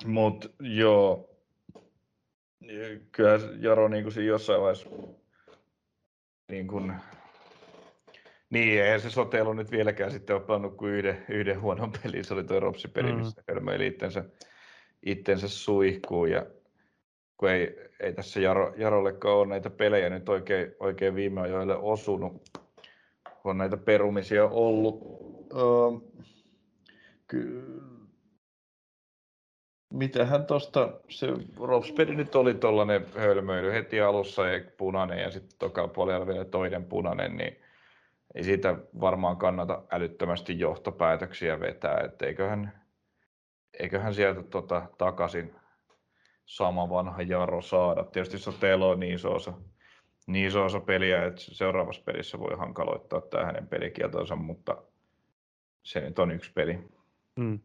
[0.05, 1.29] Mutta joo,
[3.11, 4.89] kyllä Jaro niin kuin jossain vaiheessa
[6.49, 6.93] niin kuin,
[8.49, 12.25] niin, eihän se soteilu nyt vieläkään sitten ole pelannut kuin yhden, yhden huonon pelin.
[12.25, 13.17] Se oli tuo Ropsi-peli, mm.
[13.17, 14.25] missä hölmöili itsensä,
[15.05, 16.31] itsensä suihkuun.
[16.31, 16.45] Ja
[17.37, 22.62] kun ei, ei tässä Jaro, Jarollekaan ole näitä pelejä nyt oikein, oikein viime ajoille osunut,
[23.43, 25.23] on näitä perumisia ollut.
[27.27, 27.93] Kyllä
[29.93, 31.27] mitähän tuosta, se
[31.59, 36.85] Ropspedi nyt oli tuollainen hölmöily heti alussa ja punainen ja sitten toka puolella vielä toinen
[36.85, 37.57] punainen, niin
[38.35, 42.25] ei siitä varmaan kannata älyttömästi johtopäätöksiä vetää, että
[43.79, 45.55] eiköhän, sieltä tota, takaisin
[46.45, 48.03] sama vanha Jaro saada.
[48.03, 49.53] Tietysti Sotelo on niin iso osa,
[50.27, 54.83] niin iso osa peliä, että seuraavassa pelissä voi hankaloittaa tämä hänen pelikieltonsa, mutta
[55.83, 56.79] se nyt on yksi peli.
[57.39, 57.59] Hmm.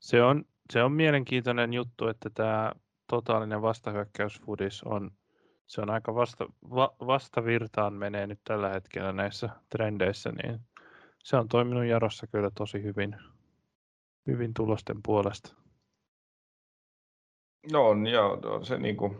[0.00, 2.72] Se on, se on mielenkiintoinen juttu, että tämä
[3.06, 5.10] totaalinen vastahyökkäysfudis on,
[5.66, 10.60] se on aika vasta, va, vastavirtaan menee nyt tällä hetkellä näissä trendeissä, niin
[11.18, 13.16] se on toiminut Jarossa kyllä tosi hyvin,
[14.26, 15.54] hyvin tulosten puolesta.
[17.72, 19.16] No on, ja on se niinku,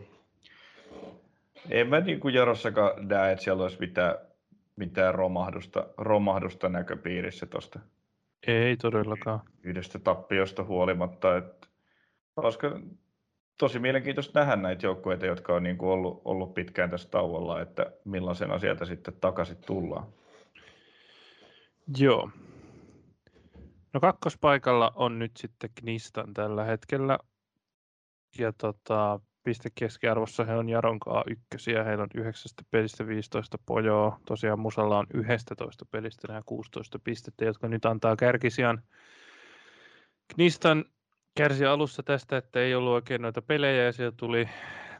[1.69, 4.15] en mä niinku Jarossakaan näe, että siellä olisi mitään,
[4.75, 7.79] mitään romahdusta, romahdusta näköpiirissä tuosta
[8.47, 9.39] ei todellakaan.
[9.63, 11.37] Yhdestä tappiosta huolimatta.
[11.37, 11.67] Että
[12.35, 12.79] koska
[13.57, 17.91] tosi mielenkiintoista nähdä näitä joukkueita, jotka on niin kuin ollut, ollut pitkään tässä tauolla, että
[18.05, 20.05] millaisena sieltä sitten takaisin tullaan.
[21.97, 22.29] Joo.
[23.93, 27.19] No kakkospaikalla on nyt sitten Knistan tällä hetkellä.
[28.37, 31.83] Ja tota, pistekeskiarvossa he on Jaronkaa ykkösiä.
[31.83, 34.19] Heillä on 9 pelistä 15 pojoa.
[34.25, 38.83] Tosiaan Musalla on 11 pelistä nämä 16 pistettä, jotka nyt antaa kärkisijan.
[40.33, 40.85] Knistan
[41.37, 44.49] kärsi alussa tästä, että ei ollut oikein noita pelejä ja siellä tuli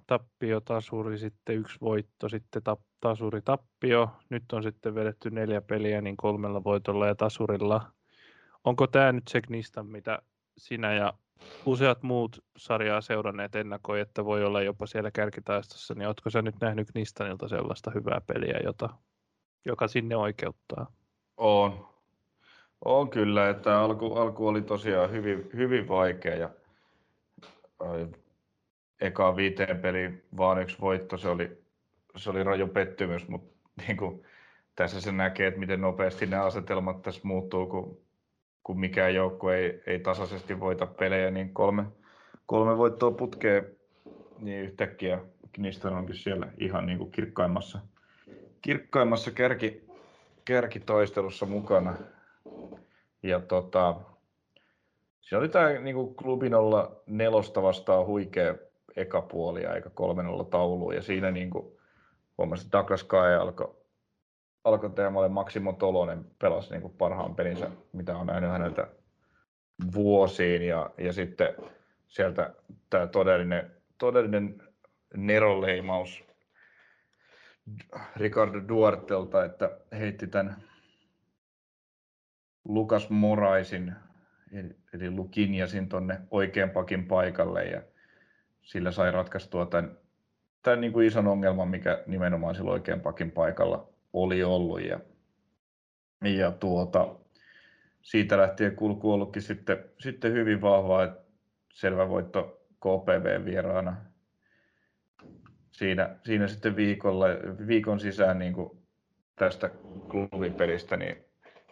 [0.07, 4.09] tappio, tasuri, sitten yksi voitto, sitten tap, tasuri, tappio.
[4.29, 7.91] Nyt on sitten vedetty neljä peliä niin kolmella voitolla ja tasurilla.
[8.63, 10.19] Onko tämä nyt se Knistan, mitä
[10.57, 11.13] sinä ja
[11.65, 16.55] useat muut sarjaa seuranneet ennakoi, että voi olla jopa siellä kärkitaistossa, niin oletko sä nyt
[16.61, 18.89] nähnyt Knistanilta sellaista hyvää peliä, jota,
[19.65, 20.91] joka sinne oikeuttaa?
[21.37, 21.89] On.
[22.85, 26.49] On kyllä, että alku, alku oli tosiaan hyvin, hyvin vaikea ja
[29.01, 31.63] eka viiteen peli vaan yksi voitto, se oli,
[32.15, 34.23] se oli raju pettymys, mutta niin kuin,
[34.75, 38.01] tässä se näkee, että miten nopeasti ne asetelmat tässä muuttuu, kun
[38.63, 41.85] kun mikään joukko ei, ei tasaisesti voita pelejä, niin kolme,
[42.45, 43.65] kolme voittoa putkeen,
[44.39, 45.19] niin yhtäkkiä
[45.51, 47.79] Kniston onkin siellä ihan niin kuin kirkkaimmassa,
[48.61, 49.87] kirkkaimmassa kärki,
[50.45, 51.95] kärkitoistelussa mukana.
[53.23, 53.95] Ja tota,
[55.21, 58.55] se oli tämä niin kuin klubin olla nelosta vastaan huikea
[58.95, 60.91] eka puoli ja eikä kolmen olla taulu.
[60.91, 61.67] Ja siinä niin kuin,
[62.37, 63.78] huomasin, että Douglas Kai alkoi
[64.63, 68.87] alkuteemalle Maksimo Tolonen pelasi niin kuin parhaan pelinsä, mitä on nähnyt häneltä
[69.93, 70.61] vuosiin.
[70.61, 71.55] Ja, ja sitten
[72.07, 72.53] sieltä
[72.89, 74.61] tämä todellinen, todellinen
[75.17, 76.23] neroleimaus
[78.15, 80.55] Ricardo Duartelta, että heitti tämän
[82.65, 83.93] Lukas Moraisin,
[84.93, 87.81] eli Lukinjasin tuonne oikean pakin paikalle ja
[88.61, 89.97] sillä sai ratkaistua tämän,
[90.63, 94.81] tämän niin kuin ison ongelman, mikä nimenomaan sillä oikean pakin paikalla oli ollut.
[94.81, 94.99] Ja,
[96.23, 97.15] ja tuota,
[98.01, 101.21] siitä lähtien kulku ollutkin sitten, sitten hyvin vahvaa, että
[101.73, 103.95] selvä voitto KPV vieraana.
[105.71, 107.25] Siinä, siinä sitten viikolla,
[107.67, 108.79] viikon sisään niin kuin
[109.35, 109.69] tästä
[110.09, 111.25] klubipelistä, niin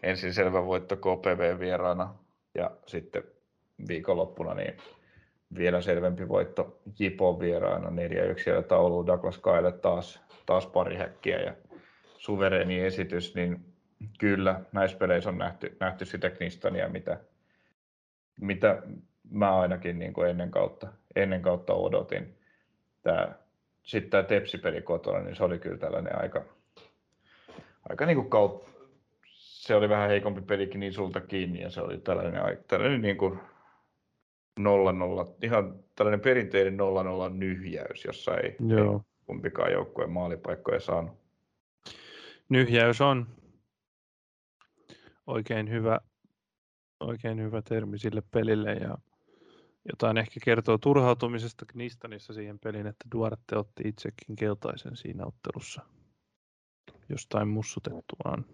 [0.03, 2.15] ensin selvä voitto KPV vieraana
[2.55, 3.23] ja sitten
[3.87, 4.77] viikonloppuna niin
[5.57, 7.93] vielä selvempi voitto Jipon vieraana 4-1
[8.49, 11.53] ja tauluun Douglas Kaille taas, taas pari häkkiä ja
[12.17, 13.65] suvereeni esitys, niin
[14.19, 17.19] kyllä näissä peleissä on nähty, nähty sitä Knistania, mitä,
[18.41, 18.81] mitä
[19.31, 22.37] mä ainakin niin kuin ennen, kautta, ennen kautta odotin.
[23.03, 23.35] Tää,
[23.83, 26.43] sitten tämä Tepsi-peli kotona, niin se oli kyllä tällainen aika,
[27.89, 28.69] aika niin kuin kaut,
[29.67, 33.39] se oli vähän heikompi pelikin niin sulta kiinni ja se oli tällainen, tällainen niin kuin
[34.59, 34.63] 0-0,
[35.41, 36.77] ihan tällainen perinteinen
[37.29, 38.93] 0-0 nyhjäys, jossa ei, Joo.
[38.93, 41.26] ei kumpikaan joukkueen maalipaikkoja saanut
[42.49, 43.27] nyhjäys on
[45.27, 45.99] oikein hyvä,
[46.99, 48.97] oikein hyvä termi sille pelille ja
[49.89, 55.81] jotain ehkä kertoo turhautumisesta Knistanissa siihen peliin, että Duarte otti itsekin keltaisen siinä ottelussa
[57.09, 58.45] jostain mussutettuaan.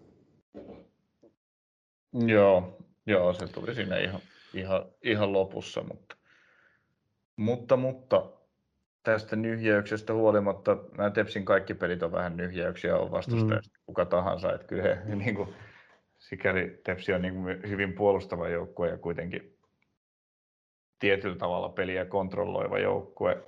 [2.26, 4.20] Joo, joo, se tuli siinä ihan,
[4.54, 6.16] ihan, ihan lopussa, mutta
[7.36, 8.30] Mutta, mutta
[9.04, 13.82] tästä nyhjäyksestä huolimatta nämä Tepsin kaikki pelit on vähän nyhjäyksiä, on vastustajasta mm.
[13.86, 14.52] kuka tahansa.
[14.52, 15.54] Että kyllä he, niin kuin,
[16.18, 19.58] sikäli Tepsi on niin kuin hyvin puolustava joukkue ja kuitenkin
[20.98, 23.44] tietyllä tavalla peliä kontrolloiva joukkue.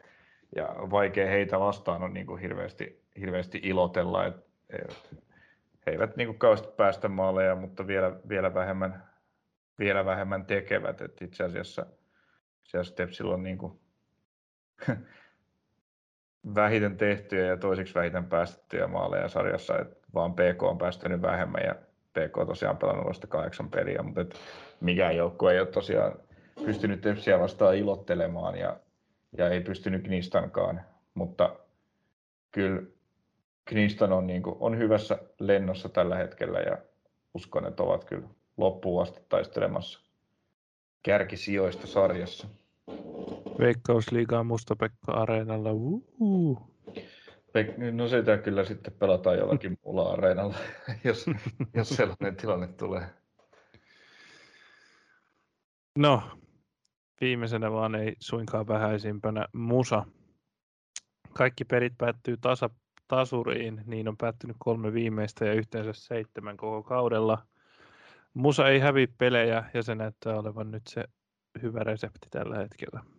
[0.56, 4.26] Ja vaikea heitä vastaan on niin kuin hirveästi, hirveästi ilotella.
[4.26, 4.42] että
[5.86, 9.04] he eivät niin kuin kauheasti päästä maaleja, mutta vielä, vielä, vähemmän,
[9.78, 11.00] vielä vähemmän tekevät.
[11.00, 11.86] Et itse asiassa,
[12.64, 13.80] itse asiassa Tepsillä on niin kuin
[16.54, 21.74] vähiten tehtyjä ja toiseksi vähiten päästettyjä maaleja sarjassa, että vaan PK on päästänyt vähemmän ja
[22.12, 24.34] PK on tosiaan pelannut vasta kahdeksan peliä, mutta et
[24.80, 26.12] mikään joukkue ei ole tosiaan
[26.64, 28.76] pystynyt Tepsiä vastaan ilottelemaan ja,
[29.38, 30.80] ja ei pystynyt Knistankaan,
[31.14, 31.56] mutta
[32.52, 32.82] kyllä
[33.64, 36.78] Knistan on, niin kuin, on hyvässä lennossa tällä hetkellä ja
[37.34, 40.00] uskon, että ovat kyllä loppuun asti taistelemassa
[41.02, 42.46] kärkisijoista sarjassa.
[43.58, 45.72] Veikkausliigaa Mustapekka Areenalla.
[45.72, 46.76] Uhuhu.
[47.92, 50.54] No sitä kyllä sitten pelataan jollakin muulla areenalla,
[51.04, 51.26] jos,
[51.74, 53.06] jos sellainen tilanne tulee.
[55.98, 56.22] No,
[57.20, 60.04] viimeisenä vaan ei suinkaan vähäisimpänä Musa.
[61.32, 62.70] Kaikki perit päättyy tasa,
[63.08, 67.46] tasuriin, niin on päättynyt kolme viimeistä ja yhteensä seitsemän koko kaudella.
[68.34, 71.04] Musa ei hävi pelejä ja se näyttää olevan nyt se
[71.62, 73.15] hyvä resepti tällä hetkellä.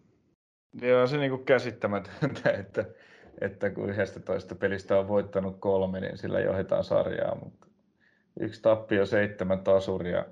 [0.82, 2.86] Joo, se niin käsittämätöntä, että,
[3.41, 7.68] että kun 11 pelistä on voittanut kolme, niin sillä johdetaan sarjaa, mutta
[8.39, 10.26] yksi tappio, seitsemän tasuria.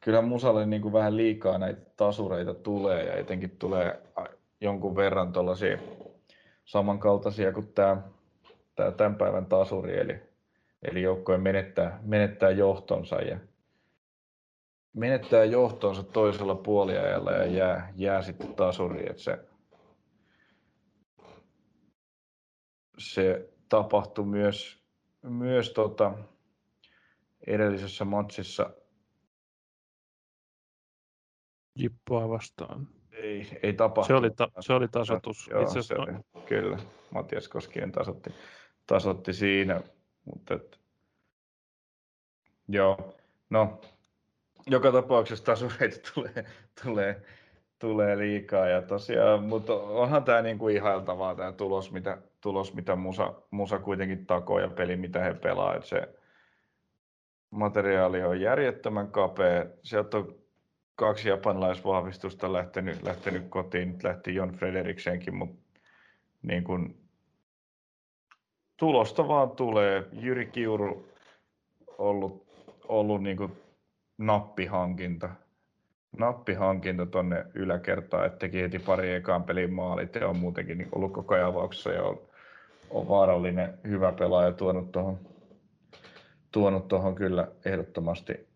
[0.00, 4.02] Kyllä Musalle niin kuin vähän liikaa näitä tasureita tulee ja etenkin tulee
[4.60, 5.78] jonkun verran tuollaisia
[6.64, 8.02] samankaltaisia kuin tämä,
[8.74, 10.20] tämä tämän päivän tasuri, eli,
[10.82, 13.38] eli joukkojen menettää, menettää johtonsa ja
[14.96, 19.10] menettää johtonsa toisella puoliajalla ja jää, jää sitten tasuriin.
[19.10, 19.38] Että se,
[22.98, 24.82] se tapahtui myös,
[25.22, 26.12] myös tota,
[27.46, 28.70] edellisessä matsissa.
[31.78, 32.88] Jippoa vastaan.
[33.12, 34.06] Ei, ei tapahtunut.
[34.22, 35.48] Se oli, ta, se oli tasoitus.
[35.50, 36.12] Joo, Itse se oli,
[36.46, 36.78] kyllä.
[37.10, 38.30] Matias Koskien tasotti,
[38.86, 39.80] tasotti siinä.
[40.24, 40.80] Mutta et,
[42.68, 43.14] joo,
[43.50, 43.80] no
[44.70, 46.44] joka tapauksessa tasureita tulee,
[46.84, 47.22] tulee,
[47.78, 48.68] tulee liikaa.
[48.68, 54.26] Ja tosiaan, mutta onhan tämä niinku ihailtavaa tämä tulos, mitä, tulos, mitä Musa, Musa kuitenkin
[54.26, 55.74] takoo ja peli, mitä he pelaa.
[55.74, 56.08] Et se
[57.50, 59.66] materiaali on järjettömän kapea.
[59.82, 60.34] Sieltä on
[60.94, 63.92] kaksi japanilaisvahvistusta lähtenyt, lähtenyt kotiin.
[63.92, 65.66] Nyt lähti Jon Frederiksenkin, mutta
[66.42, 66.94] niin kun,
[68.76, 70.04] tulosta vaan tulee.
[70.12, 71.08] Jyri Kiuru
[71.98, 72.46] ollut,
[72.88, 73.52] ollut niin kuin
[74.18, 75.28] nappihankinta.
[76.18, 81.12] Nappihankinta tuonne yläkertaan, että teki heti pari ekaan pelin maalit ja on muutenkin niin ollut
[81.12, 82.20] koko ajan avauksessa ja on,
[82.90, 85.18] on vaarallinen, hyvä pelaaja tuonut tuohon
[86.52, 88.48] tuonut tuohon kyllä ehdottomasti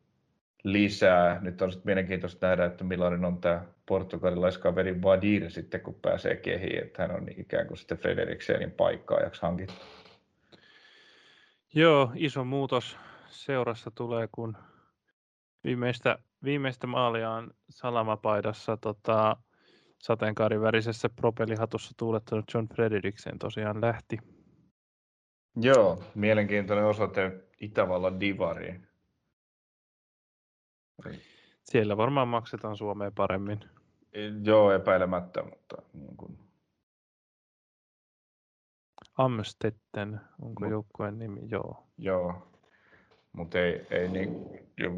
[0.65, 1.39] lisää.
[1.41, 6.83] Nyt on sitten mielenkiintoista nähdä, että millainen on tämä portugalilaiskaveri Vadir sitten, kun pääsee kehiin,
[6.83, 9.85] että hän on ikään kuin sitten Frederiksenin paikkaajaksi hankittu.
[11.75, 12.97] Joo, iso muutos
[13.29, 14.57] seurassa tulee, kun
[15.65, 19.37] Viimeistä, viimeistä maalia on salamapaidassa tota,
[19.99, 24.19] sateenkaarivärisessä propellihatussa tuulettanut John Frederiksen tosiaan lähti.
[25.57, 28.87] Joo, mielenkiintoinen osoite Itävallan divariin.
[31.63, 33.61] Siellä varmaan maksetaan Suomeen paremmin.
[34.45, 36.39] Joo, epäilemättä, mutta niin kuin...
[39.19, 40.71] Amstetten, onko Mut...
[40.71, 41.41] joukkueen nimi?
[41.51, 41.87] Joo.
[41.99, 42.50] Joo,
[43.33, 44.29] mutta ei, ei niin,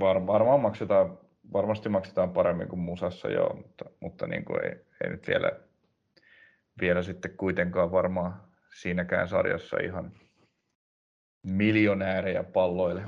[0.00, 1.18] var, varmaan maksetaan,
[1.52, 4.70] varmasti maksetaan paremmin kuin musassa joo, mutta, mutta niin kuin ei,
[5.04, 5.52] ei, nyt vielä,
[6.80, 8.40] vielä sitten kuitenkaan varmaan
[8.74, 10.12] siinäkään sarjassa ihan
[11.42, 13.02] miljonäärejä palloille.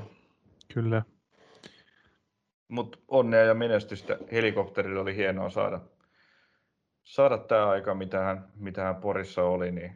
[0.73, 1.01] Kyllä.
[2.67, 4.17] Mutta onnea ja menestystä.
[4.31, 5.81] Helikopterilla oli hienoa saada,
[7.03, 9.91] saada tämä aika, mitä hän, mitä hän Porissa oli, niin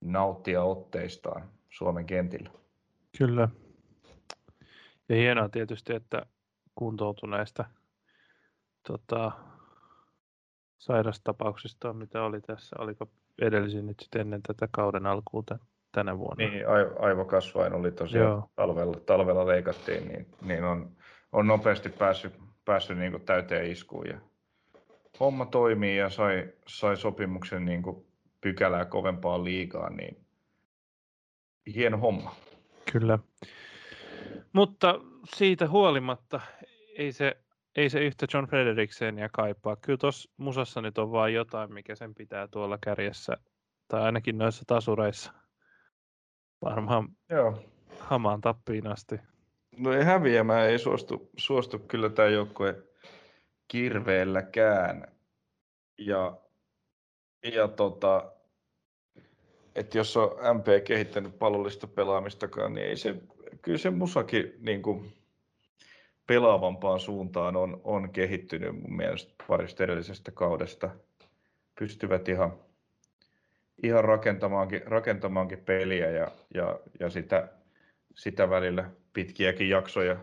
[0.00, 2.50] nauttia otteistaan Suomen kentillä.
[3.18, 3.48] Kyllä.
[5.08, 6.26] Ja hienoa tietysti, että
[6.74, 7.64] kuntoutuneista
[8.88, 9.32] tota,
[10.78, 13.10] sairastapauksista, mitä oli tässä, oliko
[13.42, 15.44] edellisin nyt sitten ennen tätä kauden alkuun
[15.92, 16.44] tänä vuonna?
[16.44, 16.64] Niin,
[16.98, 18.50] aivokasvain oli tosiaan Joo.
[18.56, 20.96] talvella, talvella leikattiin, niin, niin on,
[21.32, 22.32] on nopeasti päässyt,
[22.64, 24.20] päässyt niin kuin täyteen iskuun ja
[25.20, 28.06] homma toimii ja sai, sai sopimuksen niin kuin
[28.40, 30.16] pykälää kovempaa liikaa, niin
[31.74, 32.34] hieno homma.
[32.92, 33.18] Kyllä.
[34.52, 35.00] Mutta
[35.36, 36.40] siitä huolimatta
[36.98, 37.42] ei se
[37.76, 39.76] ei se yhtä John Frederiksenia kaipaa.
[39.76, 43.36] Kyllä tuossa musassa nyt on vaan jotain, mikä sen pitää tuolla kärjessä,
[43.88, 45.32] tai ainakin noissa tasureissa.
[46.64, 47.64] Varmaan Joo.
[47.98, 49.16] hamaan tappiin asti.
[49.76, 52.82] No ei häviämään, ei suostu, suostu kyllä tämä joukkue
[53.68, 55.12] kirveelläkään.
[55.98, 56.36] Ja,
[57.54, 58.32] ja tota,
[59.74, 63.22] että jos on MP kehittänyt pallollista pelaamistakaan, niin ei se,
[63.62, 65.12] kyllä se musakin niin kuin
[66.26, 70.90] pelaavampaan suuntaan on, on kehittynyt mun mielestä parista edellisestä kaudesta.
[71.78, 72.52] Pystyvät ihan,
[73.82, 77.48] ihan rakentamaankin, rakentamaankin peliä ja, ja, ja sitä,
[78.14, 80.16] sitä välillä pitkiäkin jaksoja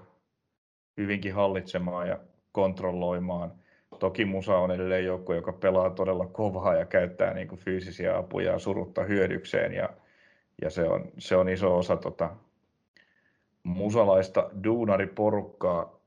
[0.97, 2.19] hyvinkin hallitsemaan ja
[2.51, 3.51] kontrolloimaan.
[3.99, 8.59] Toki Musa on edelleen joukko, joka pelaa todella kovaa ja käyttää niin kuin fyysisiä apuja
[8.59, 9.89] surutta hyödykseen ja,
[10.61, 12.35] ja se, on, se on iso osa tota,
[13.63, 15.99] musalaista duunariporukkaa,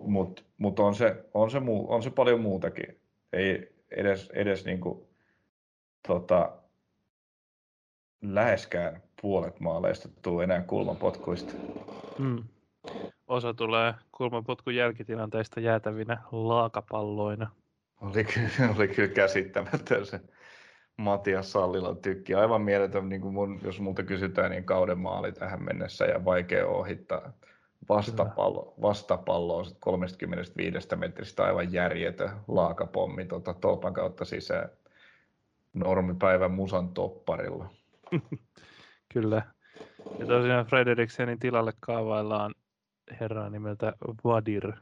[0.00, 3.00] mutta mut on, se, on, se muu, on se paljon muutakin.
[3.32, 5.04] Ei edes, edes niin kuin,
[6.08, 6.52] tota,
[8.22, 11.52] läheskään puolet maaleista tule enää kulmapotkuista.
[12.18, 12.44] Mm.
[13.28, 17.50] Osa tulee kulmapotkun jälkitilanteista jäätävinä laakapalloina.
[18.00, 20.20] Oli kyllä, oli kyllä käsittämätön se
[20.98, 22.34] Matias Sallilan tykki.
[22.34, 26.66] Aivan mieletön, niin kuin mun, jos multa kysytään, niin kauden maali tähän mennessä ja vaikea
[26.66, 27.32] ohittaa.
[27.88, 34.68] Vastapallo, vastapallo on 35 metristä aivan järjetön laakapommi tuota, tolpan kautta sisään
[35.72, 37.68] normipäivän musan topparilla.
[39.12, 39.42] Kyllä.
[40.18, 42.54] Ja tosiaan Frederiksenin tilalle kaavaillaan
[43.20, 43.92] herraa nimeltä
[44.24, 44.72] Vadir.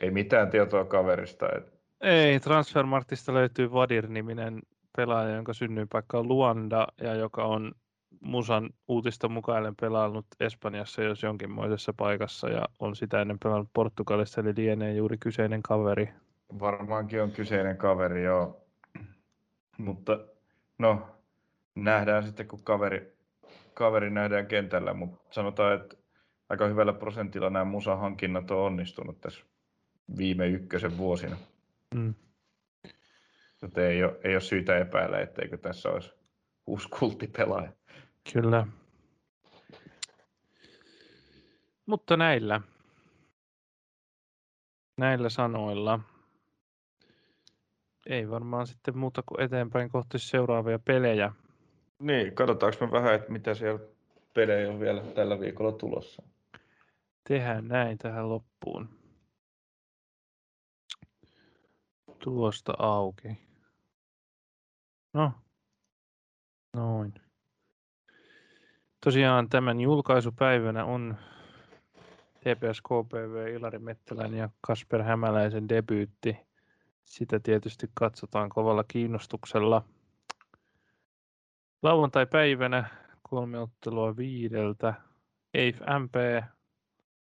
[0.00, 1.46] Ei mitään tietoa kaverista.
[1.56, 1.81] Et...
[2.02, 4.62] Ei, Transfermarktista löytyy Vadir-niminen
[4.96, 7.72] pelaaja, jonka synnyinpaikka on Luanda ja joka on
[8.20, 14.52] Musan uutista mukaillen pelannut Espanjassa jos jonkinmoisessa paikassa ja on sitä ennen pelannut Portugalissa, eli
[14.56, 16.08] lienee juuri kyseinen kaveri.
[16.60, 18.66] Varmaankin on kyseinen kaveri, joo.
[19.78, 20.18] Mutta
[20.78, 21.08] no,
[21.74, 23.16] nähdään sitten, kun kaveri,
[23.74, 25.96] kaveri nähdään kentällä, mutta sanotaan, että
[26.48, 29.44] aika hyvällä prosentilla nämä musahankinnat on onnistunut tässä
[30.16, 31.36] viime ykkösen vuosina.
[31.94, 32.14] Mm.
[33.62, 36.10] Joten ei ole, ei ole syytä epäillä, etteikö tässä olisi
[36.66, 37.72] uusi kulttipelaaja.
[38.32, 38.66] Kyllä.
[41.86, 42.60] Mutta näillä,
[44.96, 46.00] näillä sanoilla
[48.06, 51.32] ei varmaan sitten muuta kuin eteenpäin kohti seuraavia pelejä.
[51.98, 53.80] Niin, katsotaanko me vähän, että mitä siellä
[54.34, 56.22] pelejä on vielä tällä viikolla tulossa.
[57.28, 59.01] Tehdään näin tähän loppuun.
[62.24, 63.28] Tuosta auki.
[65.14, 65.32] No,
[66.76, 67.14] noin.
[69.04, 71.16] Tosiaan tämän julkaisupäivänä on
[72.38, 76.36] TPS KPV Ilari Mettälän ja Kasper Hämäläisen debyytti.
[77.04, 79.82] Sitä tietysti katsotaan kovalla kiinnostuksella.
[81.82, 82.84] Lauantai-päivänä
[83.22, 84.94] kolme ottelua viideltä.
[85.54, 86.44] EIF MP,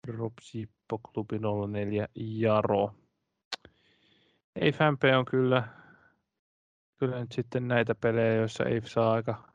[0.07, 1.39] Ropsippo Klubi
[1.73, 2.95] 04 Jaro.
[4.57, 5.69] EIF MP on kyllä,
[6.97, 9.51] kyllä nyt sitten näitä pelejä, joissa EIF saa aika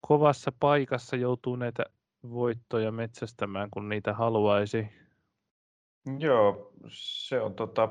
[0.00, 1.84] kovassa paikassa, joutuu näitä
[2.30, 4.88] voittoja metsästämään, kun niitä haluaisi.
[6.18, 7.88] Joo, se on tota,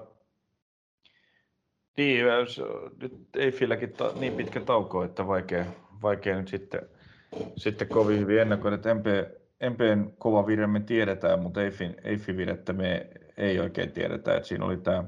[1.97, 2.25] niin,
[3.01, 5.65] nyt Eifilläkin ta, niin pitkä tauko, että vaikea,
[6.01, 6.81] vaikea nyt sitten,
[7.57, 9.05] sitten kovin hyvin ennakoida, MP,
[9.69, 14.35] MPn kova vire me tiedetään, mutta Eiffin, Eiffin virettä me ei oikein tiedetä.
[14.35, 15.03] Että siinä oli tämä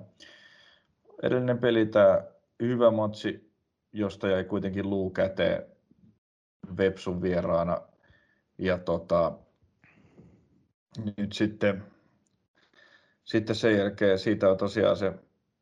[1.23, 2.23] edellinen peli, tämä
[2.61, 3.52] hyvä matsi,
[3.94, 5.65] josta jäi kuitenkin luu käteen
[6.77, 7.81] Vepsun vieraana.
[8.57, 9.38] Ja tota,
[11.18, 11.84] nyt sitten,
[13.23, 15.14] sitten sen jälkeen siitä on tosiaan se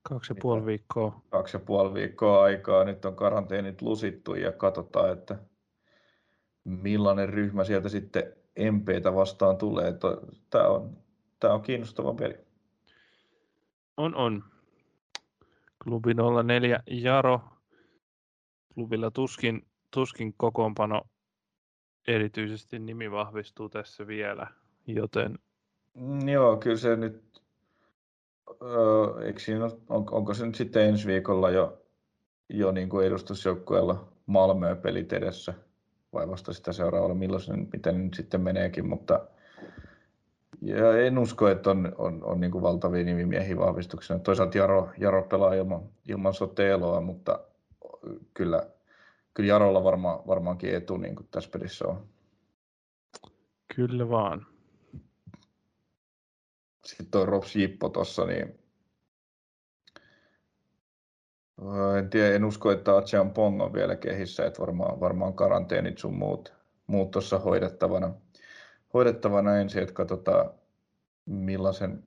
[0.10, 1.22] Kaksi ja puoli viikkoa.
[1.30, 2.84] Kaksi ja puoli viikkoa aikaa.
[2.84, 5.38] Nyt on karanteenit lusittu ja katsotaan, että
[6.64, 8.34] millainen ryhmä sieltä sitten
[8.72, 9.94] MPtä vastaan tulee.
[10.50, 10.98] Tämä on,
[11.40, 12.38] tämä on kiinnostava peli.
[13.98, 14.44] On, on.
[15.86, 16.14] Klubi
[16.44, 17.42] 04 Jaro.
[18.74, 21.02] Klubilla tuskin, tuskin kokoonpano
[22.08, 24.48] erityisesti nimi vahvistuu tässä vielä,
[24.88, 25.40] joten...
[25.94, 27.42] Mm, joo, kyllä se nyt
[28.62, 31.86] öö, siinä, on, onko se nyt sitten ensi viikolla jo,
[32.50, 35.54] jo niin kuin edustusjoukkueella Malmöä pelit edessä
[36.14, 39.28] vai vasta sitä seuraavalla, milloin se, miten nyt sitten meneekin, mutta
[40.66, 44.20] ja en usko, että on, on, on niin kuin valtavia nimimiehiä vahvistuksena.
[44.20, 47.40] Toisaalta Jaro, Jaro pelaa ilman, ilman soteeloa, mutta
[48.34, 48.70] kyllä,
[49.34, 52.08] kyllä Jarolla varma, varmaankin etu niin kuin tässä pelissä on.
[53.76, 54.46] Kyllä vaan.
[56.86, 58.60] sitten toi Rops Jippo tuossa, niin
[61.98, 66.18] en, tiedä, en usko, että Achean Pong on vielä kehissä, että varmaan, varmaan karanteenit sun
[66.18, 66.54] muut,
[66.88, 68.14] muut tuossa hoidettavana,
[68.96, 70.52] hoidettavana ensin, että katsotaan
[71.26, 72.04] millaisen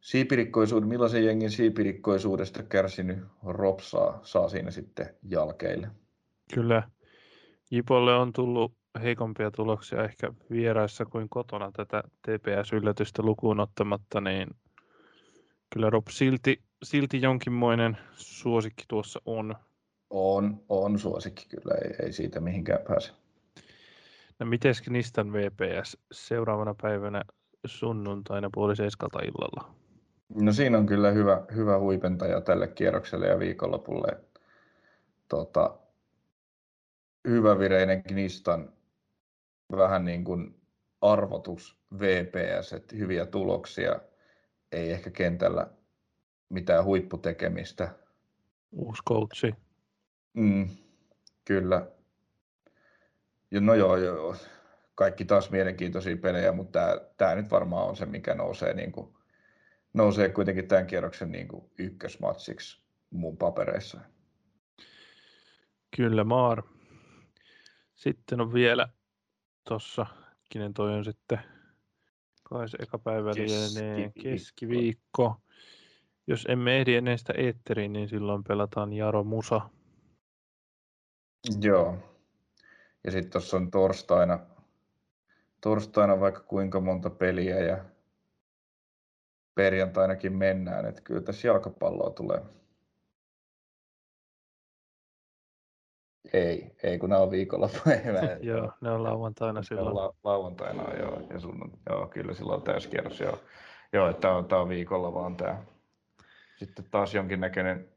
[0.00, 3.78] siipirikkoisuuden, millaisen jengin siipirikkoisuudesta kärsinyt Rob
[4.22, 5.88] saa, siinä sitten jalkeille.
[6.54, 6.82] Kyllä.
[7.70, 8.72] Jipolle on tullut
[9.02, 14.48] heikompia tuloksia ehkä vieraissa kuin kotona tätä TPS-yllätystä lukuun ottamatta, niin
[15.72, 19.54] kyllä Rob silti, silti jonkinmoinen suosikki tuossa on.
[20.10, 23.12] On, on suosikki kyllä, ei, ei siitä mihinkään pääse.
[24.40, 27.22] No miten Knistan VPS seuraavana päivänä
[27.66, 29.74] sunnuntaina puoli seiskalta illalla?
[30.34, 34.20] No siinä on kyllä hyvä, hyvä huipentaja tälle kierrokselle ja viikonlopulle.
[35.28, 35.78] Tota,
[37.28, 38.72] hyvä vireinen Knistan,
[39.76, 40.60] vähän niin kuin
[41.00, 44.00] arvotus VPS, että hyviä tuloksia,
[44.72, 45.66] ei ehkä kentällä
[46.48, 47.94] mitään huipputekemistä.
[48.72, 49.54] Uusi coachi.
[50.34, 50.68] Mm,
[51.44, 51.86] kyllä.
[53.50, 54.36] Ja no joo, joo,
[54.94, 59.14] kaikki taas mielenkiintoisia pelejä, mutta tämä, tämä nyt varmaan on se, mikä nousee, niin kuin,
[59.94, 64.00] nousee kuitenkin tämän kierroksen niin kuin ykkösmatsiksi mun papereissa.
[65.96, 66.62] Kyllä, Maar.
[67.94, 68.88] Sitten on vielä
[69.68, 70.06] tuossa,
[70.48, 71.38] kenen toi on sitten,
[72.42, 75.36] kai se eka päivä lienee keskiviikko.
[76.26, 79.60] Jos emme ehdi ennen sitä eetteriin, niin silloin pelataan Jaro Musa.
[81.60, 82.09] Joo.
[83.04, 84.38] Ja sitten tuossa on torstaina,
[85.60, 87.84] torstaina vaikka kuinka monta peliä ja
[89.54, 92.42] perjantainakin mennään, että kyllä tässä jalkapalloa tulee.
[96.32, 97.96] Ei, ei kun nämä on viikonloppuja.
[98.40, 99.96] joo, ne on lauantaina silloin.
[99.96, 103.38] La- lauantaina, joo, ja sun, joo, kyllä silloin on täyskierros, joo.
[103.92, 105.62] Joo, että tämä on, tämä on viikolla vaan tämä.
[106.56, 107.88] Sitten taas jonkinnäköinen,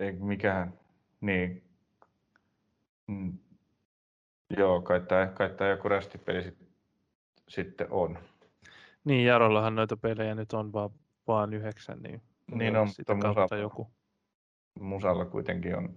[0.00, 0.78] ei mikään,
[1.20, 1.64] niin,
[3.06, 3.38] mm,
[4.58, 6.58] joo, kai tämä, kai tämä joku rästipeli sit,
[7.48, 8.18] sitten on.
[9.04, 10.90] Niin, Jarollahan noita pelejä nyt on vaan,
[11.26, 12.22] vaan yhdeksän, niin,
[12.54, 13.90] niin on, sitä kautta joku.
[14.80, 15.94] Musalla kuitenkin on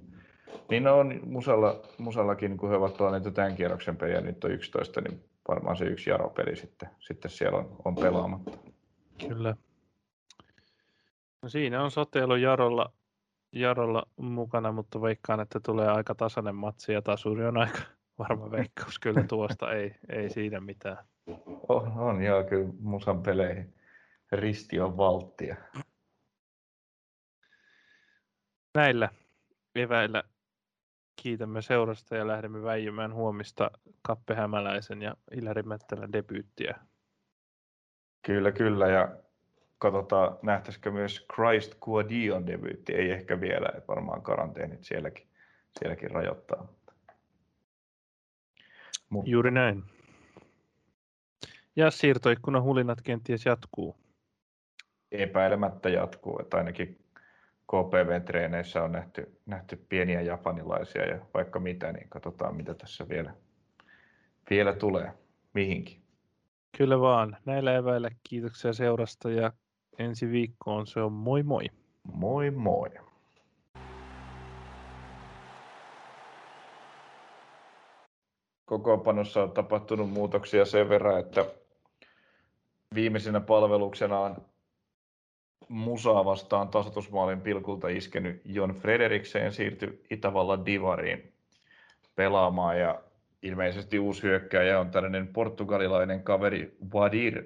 [0.69, 5.24] niin on Musalla, Musallakin, kun he ovat pelanneet tämän kierroksen peliä, nyt on 11, niin
[5.48, 8.57] varmaan se yksi Jaro-peli sitten, sitten siellä on, on pelaamatta.
[9.28, 9.56] Kyllä.
[11.41, 12.94] No siinä on Sotelo Jarolla,
[13.52, 17.80] Jarolla mukana, mutta veikkaan, että tulee aika tasainen matsi ja tasuri on aika
[18.19, 20.98] varma veikkaus kyllä tuosta, ei, ei siinä mitään.
[21.69, 23.73] On, on joo, kyllä Musan peleihin
[24.31, 25.56] risti on valttia.
[28.76, 29.10] Näillä
[29.76, 30.23] eväillä
[31.22, 33.72] kiitämme seurasta ja lähdemme väijymään huomista
[34.02, 36.80] Kappe Hämäläisen ja Ilari Mättälän debyyttiä.
[38.26, 38.88] Kyllä, kyllä.
[38.88, 39.15] Ja
[39.77, 42.94] katsotaan, nähtäisikö myös Christ Guadion debyytti.
[42.94, 45.27] Ei ehkä vielä, varmaan karanteenit sielläkin,
[45.80, 46.77] sielläkin rajoittaa.
[49.10, 49.30] Mutta...
[49.30, 49.84] Juuri näin.
[51.76, 53.96] Ja siirtoikkunan hulinat kenties jatkuu.
[55.12, 57.00] Epäilemättä jatkuu, että ainakin
[57.68, 63.34] KPV-treeneissä on nähty, nähty pieniä japanilaisia ja vaikka mitä, niin katsotaan mitä tässä vielä,
[64.50, 65.14] vielä tulee
[65.54, 66.02] mihinkin.
[66.78, 67.38] Kyllä vaan.
[67.46, 69.52] Näillä eväillä kiitoksia seurasta ja
[70.00, 71.66] ensi viikkoon se on moi moi.
[72.14, 72.90] Moi moi.
[78.68, 81.45] Kokoonpanossa on tapahtunut muutoksia sen verran, että
[82.95, 84.45] viimeisenä palveluksena on
[85.69, 91.34] musaa vastaan tasotusmaalin pilkulta iskenyt Jon Frederiksen siirtyi Itävallan divariin
[92.15, 93.02] pelaamaan ja
[93.41, 97.44] ilmeisesti uusi hyökkääjä on tällainen portugalilainen kaveri Wadir.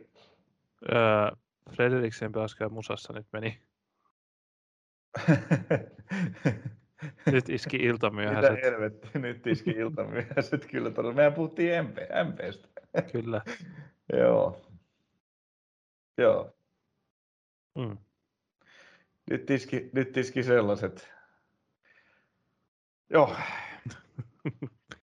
[0.92, 1.32] Öö,
[1.76, 3.62] Frederiksen pelasi musassa nyt meni.
[7.32, 8.52] nyt iski iltamyöhäiset.
[8.52, 11.16] Mitä helvetti, nyt iski iltamyöhäiset kyllä todella.
[11.16, 12.68] Mehän puhuttiin MP, MPstä.
[13.12, 13.42] kyllä.
[14.20, 14.62] Joo.
[16.18, 16.56] Joo.
[17.78, 17.98] Mm.
[19.30, 21.14] Nyt iski, nyt iski sellaiset.
[23.10, 23.36] Joo.